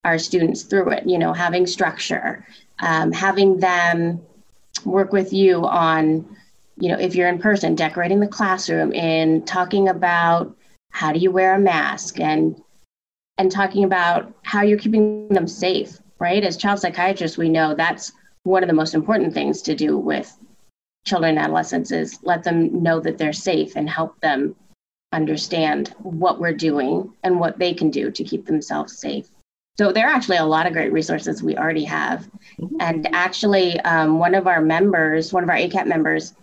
our 0.04 0.18
students 0.18 0.62
through 0.62 0.90
it, 0.92 1.06
you 1.06 1.18
know, 1.18 1.34
having 1.34 1.66
structure, 1.66 2.46
um, 2.78 3.12
having 3.12 3.58
them 3.58 4.20
work 4.86 5.12
with 5.12 5.32
you 5.32 5.66
on, 5.66 6.24
you 6.78 6.88
know, 6.88 6.98
if 6.98 7.14
you're 7.14 7.28
in 7.28 7.38
person, 7.38 7.74
decorating 7.74 8.20
the 8.20 8.26
classroom 8.26 8.94
and 8.94 9.46
talking 9.46 9.88
about 9.88 10.56
how 10.90 11.12
do 11.12 11.18
you 11.18 11.30
wear 11.30 11.54
a 11.54 11.58
mask 11.58 12.20
and 12.20 12.62
and 13.36 13.50
talking 13.50 13.84
about 13.84 14.32
how 14.42 14.62
you're 14.62 14.78
keeping 14.78 15.28
them 15.28 15.48
safe 15.48 15.98
right? 16.20 16.44
As 16.44 16.56
child 16.56 16.78
psychiatrists, 16.78 17.38
we 17.38 17.48
know 17.48 17.74
that's 17.74 18.12
one 18.44 18.62
of 18.62 18.68
the 18.68 18.74
most 18.74 18.94
important 18.94 19.34
things 19.34 19.62
to 19.62 19.74
do 19.74 19.98
with 19.98 20.36
children 21.06 21.30
and 21.30 21.38
adolescents 21.38 21.90
is 21.90 22.18
let 22.22 22.44
them 22.44 22.82
know 22.82 23.00
that 23.00 23.18
they're 23.18 23.32
safe 23.32 23.74
and 23.74 23.88
help 23.88 24.20
them 24.20 24.54
understand 25.12 25.94
what 25.98 26.38
we're 26.38 26.52
doing 26.52 27.12
and 27.24 27.40
what 27.40 27.58
they 27.58 27.74
can 27.74 27.90
do 27.90 28.10
to 28.10 28.22
keep 28.22 28.46
themselves 28.46 28.98
safe. 28.98 29.28
So 29.78 29.92
there 29.92 30.06
are 30.06 30.12
actually 30.12 30.36
a 30.36 30.44
lot 30.44 30.66
of 30.66 30.72
great 30.72 30.92
resources 30.92 31.42
we 31.42 31.56
already 31.56 31.84
have. 31.84 32.28
Mm-hmm. 32.60 32.76
And 32.80 33.14
actually, 33.14 33.80
um, 33.80 34.18
one 34.18 34.34
of 34.34 34.46
our 34.46 34.60
members, 34.60 35.32
one 35.32 35.42
of 35.42 35.48
our 35.48 35.56
ACAP 35.56 35.86
members, 35.86 36.34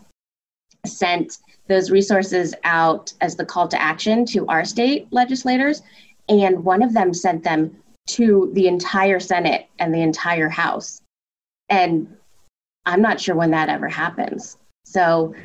sent 0.85 1.37
those 1.67 1.91
resources 1.91 2.55
out 2.63 3.13
as 3.21 3.35
the 3.35 3.45
call 3.45 3.67
to 3.67 3.81
action 3.81 4.25
to 4.25 4.47
our 4.47 4.65
state 4.65 5.07
legislators. 5.11 5.81
And 6.29 6.63
one 6.63 6.81
of 6.81 6.93
them 6.93 7.13
sent 7.13 7.43
them 7.43 7.75
to 8.07 8.49
the 8.53 8.67
entire 8.67 9.19
Senate 9.19 9.67
and 9.79 9.93
the 9.93 10.01
entire 10.01 10.49
House. 10.49 11.01
And 11.69 12.15
I'm 12.85 13.01
not 13.01 13.19
sure 13.19 13.35
when 13.35 13.51
that 13.51 13.69
ever 13.69 13.89
happens. 13.89 14.57
So 14.85 15.35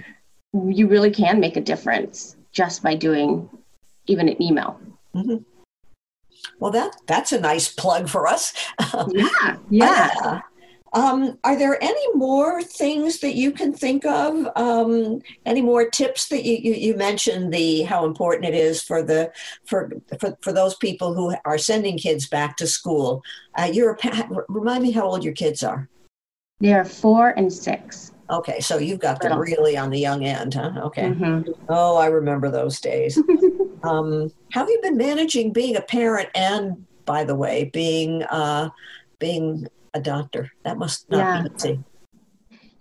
you 0.53 0.87
really 0.87 1.11
can 1.11 1.40
make 1.40 1.57
a 1.57 1.61
difference 1.61 2.37
just 2.53 2.83
by 2.83 2.94
doing 2.94 3.48
even 4.07 4.29
an 4.29 4.40
email. 4.40 4.79
Mm-hmm. 5.14 5.38
Well, 6.59 6.72
that 6.72 6.96
that's 7.07 7.33
a 7.33 7.40
nice 7.40 7.72
plug 7.72 8.09
for 8.09 8.27
us. 8.27 8.53
Yeah, 9.09 9.57
yeah. 9.70 10.11
Uh, 10.22 10.40
um, 10.92 11.38
are 11.42 11.57
there 11.57 11.83
any 11.83 12.14
more 12.14 12.62
things 12.62 13.20
that 13.20 13.35
you 13.35 13.50
can 13.52 13.72
think 13.72 14.05
of? 14.05 14.46
Um, 14.57 15.22
any 15.46 15.62
more 15.62 15.88
tips 15.88 16.28
that 16.28 16.44
you, 16.44 16.59
you, 16.59 16.74
you, 16.74 16.96
mentioned 16.96 17.52
the 17.52 17.83
how 17.83 18.05
important 18.05 18.44
it 18.44 18.55
is 18.55 18.83
for 18.83 19.02
the 19.02 19.33
for, 19.64 19.90
for 20.20 20.37
for 20.42 20.52
those 20.52 20.76
people 20.76 21.14
who 21.14 21.35
are 21.46 21.57
sending 21.57 21.96
kids 21.96 22.28
back 22.28 22.57
to 22.59 22.66
school? 22.66 23.22
Uh, 23.59 23.70
you're 23.72 23.96
a, 24.02 24.28
remind 24.48 24.83
me 24.83 24.90
how 24.90 25.05
old 25.05 25.24
your 25.24 25.33
kids 25.33 25.62
are. 25.62 25.88
They 26.61 26.74
are 26.74 26.85
four 26.85 27.31
and 27.31 27.50
six. 27.50 28.12
Okay, 28.31 28.61
so 28.61 28.78
you've 28.78 29.00
got 29.00 29.20
them 29.20 29.38
really 29.38 29.76
on 29.76 29.90
the 29.90 29.98
young 29.98 30.24
end, 30.24 30.55
huh? 30.55 30.72
Okay. 30.85 31.11
Mm-hmm. 31.11 31.50
Oh, 31.68 31.96
I 31.96 32.07
remember 32.07 32.50
those 32.50 32.81
days. 32.81 33.18
um, 33.83 34.31
how 34.52 34.61
have 34.61 34.68
you 34.70 34.78
been 34.83 34.96
managing 34.96 35.52
being 35.52 35.76
a 35.76 35.83
parent 35.83 36.28
and, 36.35 36.87
by 37.05 37.24
the 37.24 37.35
way, 37.35 37.70
being 37.72 38.22
uh, 38.24 38.70
being 39.18 39.66
a 39.94 40.00
doctor. 40.00 40.50
That 40.64 40.78
must 40.78 41.11
not 41.11 41.18
yeah. 41.18 41.42
be 41.42 41.55
easy. 41.55 41.85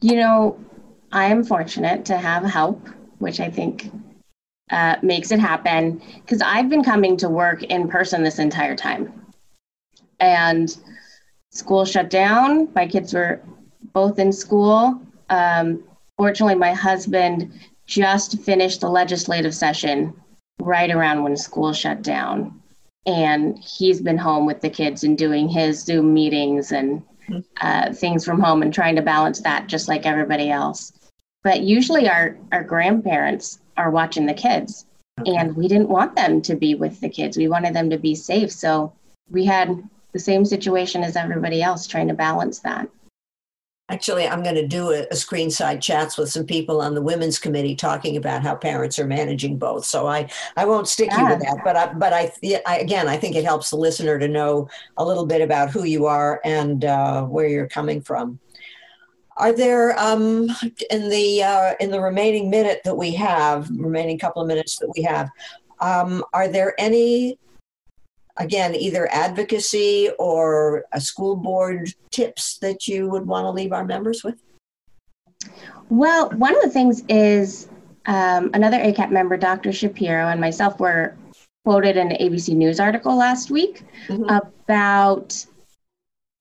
You 0.02 0.15
know, 0.15 0.60
I 1.12 1.26
am 1.26 1.43
fortunate 1.43 2.06
to 2.06 2.17
have 2.17 2.43
help, 2.43 2.88
which 3.19 3.39
I 3.39 3.50
think 3.50 3.91
uh, 4.71 4.95
makes 5.02 5.32
it 5.32 5.39
happen 5.39 6.02
because 6.15 6.41
I've 6.41 6.69
been 6.69 6.84
coming 6.84 7.17
to 7.17 7.30
work 7.30 7.63
in 7.63 7.88
person 7.88 8.24
this 8.24 8.39
entire 8.39 8.76
time. 8.76 9.13
And 10.19 10.76
school 11.52 11.86
shut 11.86 12.10
down. 12.10 12.69
My 12.74 12.88
kids 12.88 13.13
were 13.13 13.41
both 13.93 14.19
in 14.19 14.32
school. 14.32 15.02
Um, 15.30 15.84
fortunately, 16.17 16.56
my 16.56 16.74
husband 16.74 17.52
just 17.86 18.41
finished 18.41 18.82
the 18.82 18.89
legislative 18.89 19.54
session 19.54 20.13
right 20.62 20.91
around 20.91 21.24
when 21.24 21.36
school 21.36 21.74
shut 21.74 22.02
down 22.02 22.61
and 23.05 23.57
he's 23.57 24.01
been 24.01 24.17
home 24.17 24.45
with 24.45 24.61
the 24.61 24.69
kids 24.69 25.03
and 25.03 25.17
doing 25.17 25.49
his 25.49 25.83
Zoom 25.83 26.13
meetings 26.13 26.71
and 26.71 27.01
uh, 27.61 27.93
things 27.93 28.25
from 28.25 28.41
home 28.41 28.61
and 28.61 28.73
trying 28.73 28.95
to 28.95 29.01
balance 29.01 29.41
that 29.41 29.67
just 29.67 29.87
like 29.87 30.05
everybody 30.05 30.49
else. 30.49 30.91
But 31.43 31.61
usually 31.61 32.07
our, 32.07 32.37
our 32.51 32.63
grandparents 32.63 33.59
are 33.77 33.89
watching 33.89 34.25
the 34.25 34.33
kids 34.33 34.85
and 35.25 35.55
we 35.55 35.67
didn't 35.67 35.89
want 35.89 36.15
them 36.15 36.41
to 36.43 36.55
be 36.55 36.75
with 36.75 36.99
the 36.99 37.09
kids. 37.09 37.37
We 37.37 37.47
wanted 37.47 37.73
them 37.73 37.89
to 37.89 37.97
be 37.97 38.15
safe. 38.15 38.51
So 38.51 38.93
we 39.29 39.45
had 39.45 39.83
the 40.13 40.19
same 40.19 40.45
situation 40.45 41.03
as 41.03 41.15
everybody 41.15 41.61
else 41.61 41.87
trying 41.87 42.07
to 42.09 42.13
balance 42.13 42.59
that. 42.59 42.89
Actually, 43.91 44.25
I'm 44.25 44.41
going 44.41 44.56
to 44.56 44.65
do 44.65 44.91
a, 44.91 45.06
a 45.12 45.17
screen 45.17 45.51
side 45.51 45.82
chats 45.82 46.17
with 46.17 46.32
some 46.32 46.45
people 46.45 46.80
on 46.82 46.95
the 46.95 47.01
women's 47.01 47.38
committee 47.38 47.75
talking 47.75 48.15
about 48.15 48.41
how 48.41 48.56
parents 48.56 48.97
are 48.97 49.06
managing 49.06 49.58
both. 49.58 49.84
So 49.84 50.08
I, 50.08 50.30
I 50.56 50.63
won't 50.63 50.88
stick 50.88 51.10
yeah. 51.12 51.23
you 51.23 51.27
with 51.27 51.39
that, 51.39 51.58
but 51.65 51.75
I, 51.75 51.93
but 51.93 52.13
I, 52.13 52.32
I, 52.65 52.77
again, 52.77 53.10
I 53.10 53.17
think 53.17 53.36
it 53.36 53.43
helps 53.43 53.69
the 53.69 53.75
listener 53.75 54.17
to 54.17 54.30
know 54.30 54.69
a 54.95 55.04
little 55.04 55.25
bit 55.25 55.41
about 55.41 55.71
who 55.71 55.84
you 55.84 56.06
are 56.06 56.39
and 56.45 56.86
uh, 56.86 57.25
where 57.25 57.47
you're 57.49 57.67
coming 57.67 57.99
from. 57.99 58.39
Are 59.36 59.51
there 59.51 59.99
um, 59.99 60.47
in 60.89 61.10
the 61.10 61.43
uh, 61.43 61.73
in 61.82 61.91
the 61.91 61.99
remaining 61.99 62.49
minute 62.49 62.82
that 62.86 62.95
we 62.95 63.13
have, 63.15 63.69
remaining 63.71 64.17
couple 64.19 64.41
of 64.41 64.47
minutes 64.47 64.77
that 64.77 64.91
we 64.95 65.04
have, 65.04 65.30
um, 65.80 66.23
are 66.34 66.47
there 66.47 66.80
any 66.80 67.38
again, 68.38 68.76
either 68.76 69.12
advocacy 69.12 70.10
or 70.20 70.86
a 70.91 71.02
school 71.02 71.36
board 71.36 71.94
tips 72.12 72.58
that 72.60 72.88
you 72.88 73.10
would 73.10 73.26
want 73.26 73.46
to 73.46 73.52
leave 73.52 73.74
our 73.74 73.86
members 73.86 74.24
with? 74.24 74.41
Well, 75.89 76.30
one 76.32 76.56
of 76.56 76.62
the 76.62 76.70
things 76.70 77.04
is 77.10 77.67
um, 78.06 78.50
another 78.54 78.78
ACAP 78.78 79.12
member, 79.12 79.38
Dr. 79.38 79.72
Shapiro, 79.72 80.28
and 80.28 80.39
myself 80.39 80.80
were 80.80 81.15
quoted 81.65 81.98
in 81.98 82.12
an 82.12 82.17
ABC 82.17 82.56
News 82.56 82.80
article 82.80 83.15
last 83.15 83.52
week 83.52 83.84
mm-hmm. 84.08 84.24
about 84.24 85.46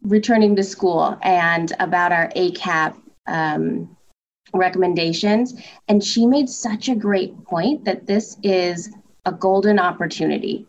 returning 0.03 0.57
to 0.57 0.63
school 0.63 1.19
and 1.23 1.73
about 1.79 2.13
our 2.13 2.31
ACAP 2.37 2.97
um, 3.27 3.97
recommendations. 4.55 5.61
And 5.89 6.03
she 6.03 6.27
made 6.27 6.49
such 6.49 6.89
a 6.89 6.95
great 6.95 7.45
point 7.45 7.85
that 7.85 8.07
this 8.07 8.39
is 8.43 8.91
a 9.27 9.33
golden 9.33 9.79
opportunity 9.79 10.67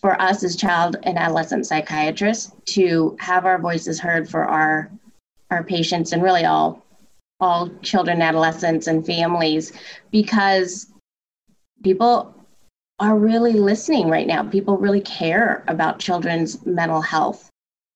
for 0.00 0.20
us 0.20 0.42
as 0.42 0.56
child 0.56 0.96
and 1.02 1.18
adolescent 1.18 1.66
psychiatrists 1.66 2.52
to 2.66 3.16
have 3.20 3.46
our 3.46 3.58
voices 3.58 4.00
heard 4.00 4.28
for 4.28 4.44
our 4.44 4.90
our 5.50 5.64
patients 5.64 6.12
and 6.12 6.22
really 6.22 6.44
all 6.44 6.84
all 7.40 7.70
children 7.82 8.20
adolescents 8.20 8.86
and 8.86 9.06
families 9.06 9.72
because 10.10 10.92
people 11.82 12.34
are 12.98 13.16
really 13.16 13.52
listening 13.52 14.08
right 14.08 14.26
now. 14.26 14.42
People 14.42 14.76
really 14.76 15.00
care 15.00 15.62
about 15.68 16.00
children's 16.00 16.66
mental 16.66 17.00
health. 17.00 17.48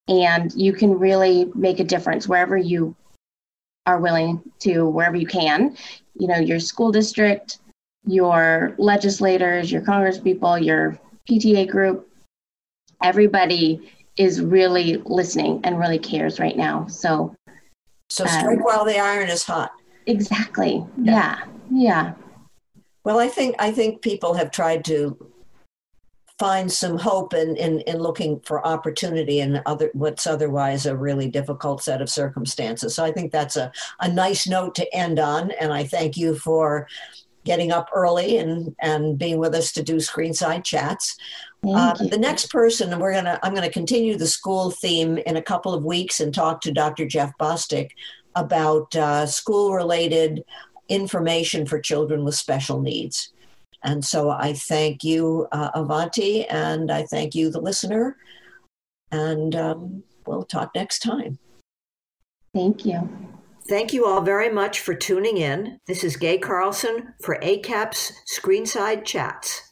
And 0.09 0.53
you 0.55 0.73
can 0.73 0.97
really 0.99 1.51
make 1.55 1.81
a 1.81 1.85
difference 1.85 2.29
wherever 2.29 2.57
you 2.57 2.95
are 3.87 3.99
willing 3.99 4.41
to 4.61 4.89
wherever 4.89 5.17
you 5.17 5.27
can. 5.27 5.77
You 6.15 6.29
know 6.29 6.39
your 6.39 6.61
school 6.61 6.93
district 6.93 7.59
your 8.05 8.75
legislators 8.79 9.71
your 9.71 9.83
congresspeople 9.83 10.65
your 10.65 10.99
PTA 11.29 11.69
group, 11.69 12.09
everybody 13.03 13.93
is 14.17 14.41
really 14.41 14.97
listening 15.05 15.61
and 15.65 15.79
really 15.79 15.99
cares 15.99 16.39
right 16.39 16.57
now. 16.57 16.87
So, 16.87 17.35
so 18.09 18.27
strike 18.27 18.59
um, 18.59 18.65
while 18.65 18.85
the 18.85 18.99
iron 18.99 19.29
is 19.29 19.43
hot. 19.45 19.73
Exactly. 20.07 20.85
Yeah. 21.01 21.45
yeah. 21.71 22.15
Well, 23.05 23.19
I 23.19 23.29
think 23.29 23.57
I 23.59 23.73
think 23.73 24.03
people 24.03 24.35
have 24.35 24.51
tried 24.51 24.85
to 24.87 25.17
find 26.39 26.73
some 26.73 26.99
hope 26.99 27.35
in, 27.35 27.57
in, 27.57 27.81
in 27.83 27.99
looking 27.99 28.41
for 28.41 28.67
opportunity 28.67 29.41
in 29.41 29.63
other 29.65 29.91
what's 29.93 30.27
otherwise 30.27 30.87
a 30.87 30.97
really 30.97 31.29
difficult 31.29 31.83
set 31.83 32.03
of 32.03 32.11
circumstances. 32.11 32.95
So 32.95 33.05
I 33.05 33.13
think 33.13 33.31
that's 33.31 33.57
a, 33.57 33.71
a 34.01 34.09
nice 34.09 34.49
note 34.49 34.75
to 34.77 34.95
end 34.95 35.19
on. 35.19 35.53
And 35.53 35.73
I 35.73 35.85
thank 35.85 36.17
you 36.17 36.35
for 36.35 36.89
getting 37.45 37.73
up 37.73 37.89
early 37.95 38.39
and, 38.39 38.75
and 38.81 39.19
being 39.19 39.39
with 39.39 39.55
us 39.55 39.73
to 39.73 39.83
do 39.83 39.97
screenside 39.97 40.65
chats. 40.65 41.17
Uh, 41.65 41.95
the 41.95 42.19
next 42.19 42.51
person, 42.51 42.99
we're 42.99 43.15
gonna 43.15 43.39
I'm 43.43 43.55
gonna 43.55 43.71
continue 43.71 44.17
the 44.17 44.27
school 44.27 44.73
theme 44.73 45.19
in 45.19 45.37
a 45.37 45.43
couple 45.43 45.73
of 45.73 45.85
weeks 45.85 46.19
and 46.19 46.35
talk 46.35 46.61
to 46.63 46.73
Dr. 46.73 47.07
Jeff 47.07 47.33
Bostic 47.39 47.91
about 48.35 48.95
uh, 48.97 49.27
school-related 49.27 50.43
information 50.89 51.65
for 51.67 51.79
children 51.79 52.25
with 52.25 52.35
special 52.35 52.81
needs. 52.81 53.33
And 53.85 54.05
so 54.05 54.31
I 54.31 54.55
thank 54.55 55.05
you, 55.05 55.47
uh, 55.53 55.71
Avanti, 55.75 56.45
and 56.47 56.91
I 56.91 57.05
thank 57.05 57.35
you, 57.35 57.51
the 57.51 57.61
listener. 57.61 58.17
And 59.11 59.55
um, 59.55 60.03
we'll 60.27 60.45
talk 60.45 60.73
next 60.75 61.01
time. 61.01 61.39
Thank 62.55 62.85
you. 62.85 63.09
Thank 63.69 63.93
you 63.93 64.07
all 64.07 64.23
very 64.23 64.51
much 64.51 64.81
for 64.81 64.95
tuning 64.95 65.37
in. 65.37 65.79
This 65.87 66.03
is 66.03 66.17
Gay 66.17 66.37
Carlson 66.39 67.15
for 67.23 67.39
ACAP's 67.43 68.13
Screenside 68.37 69.05
Chats. 69.05 69.72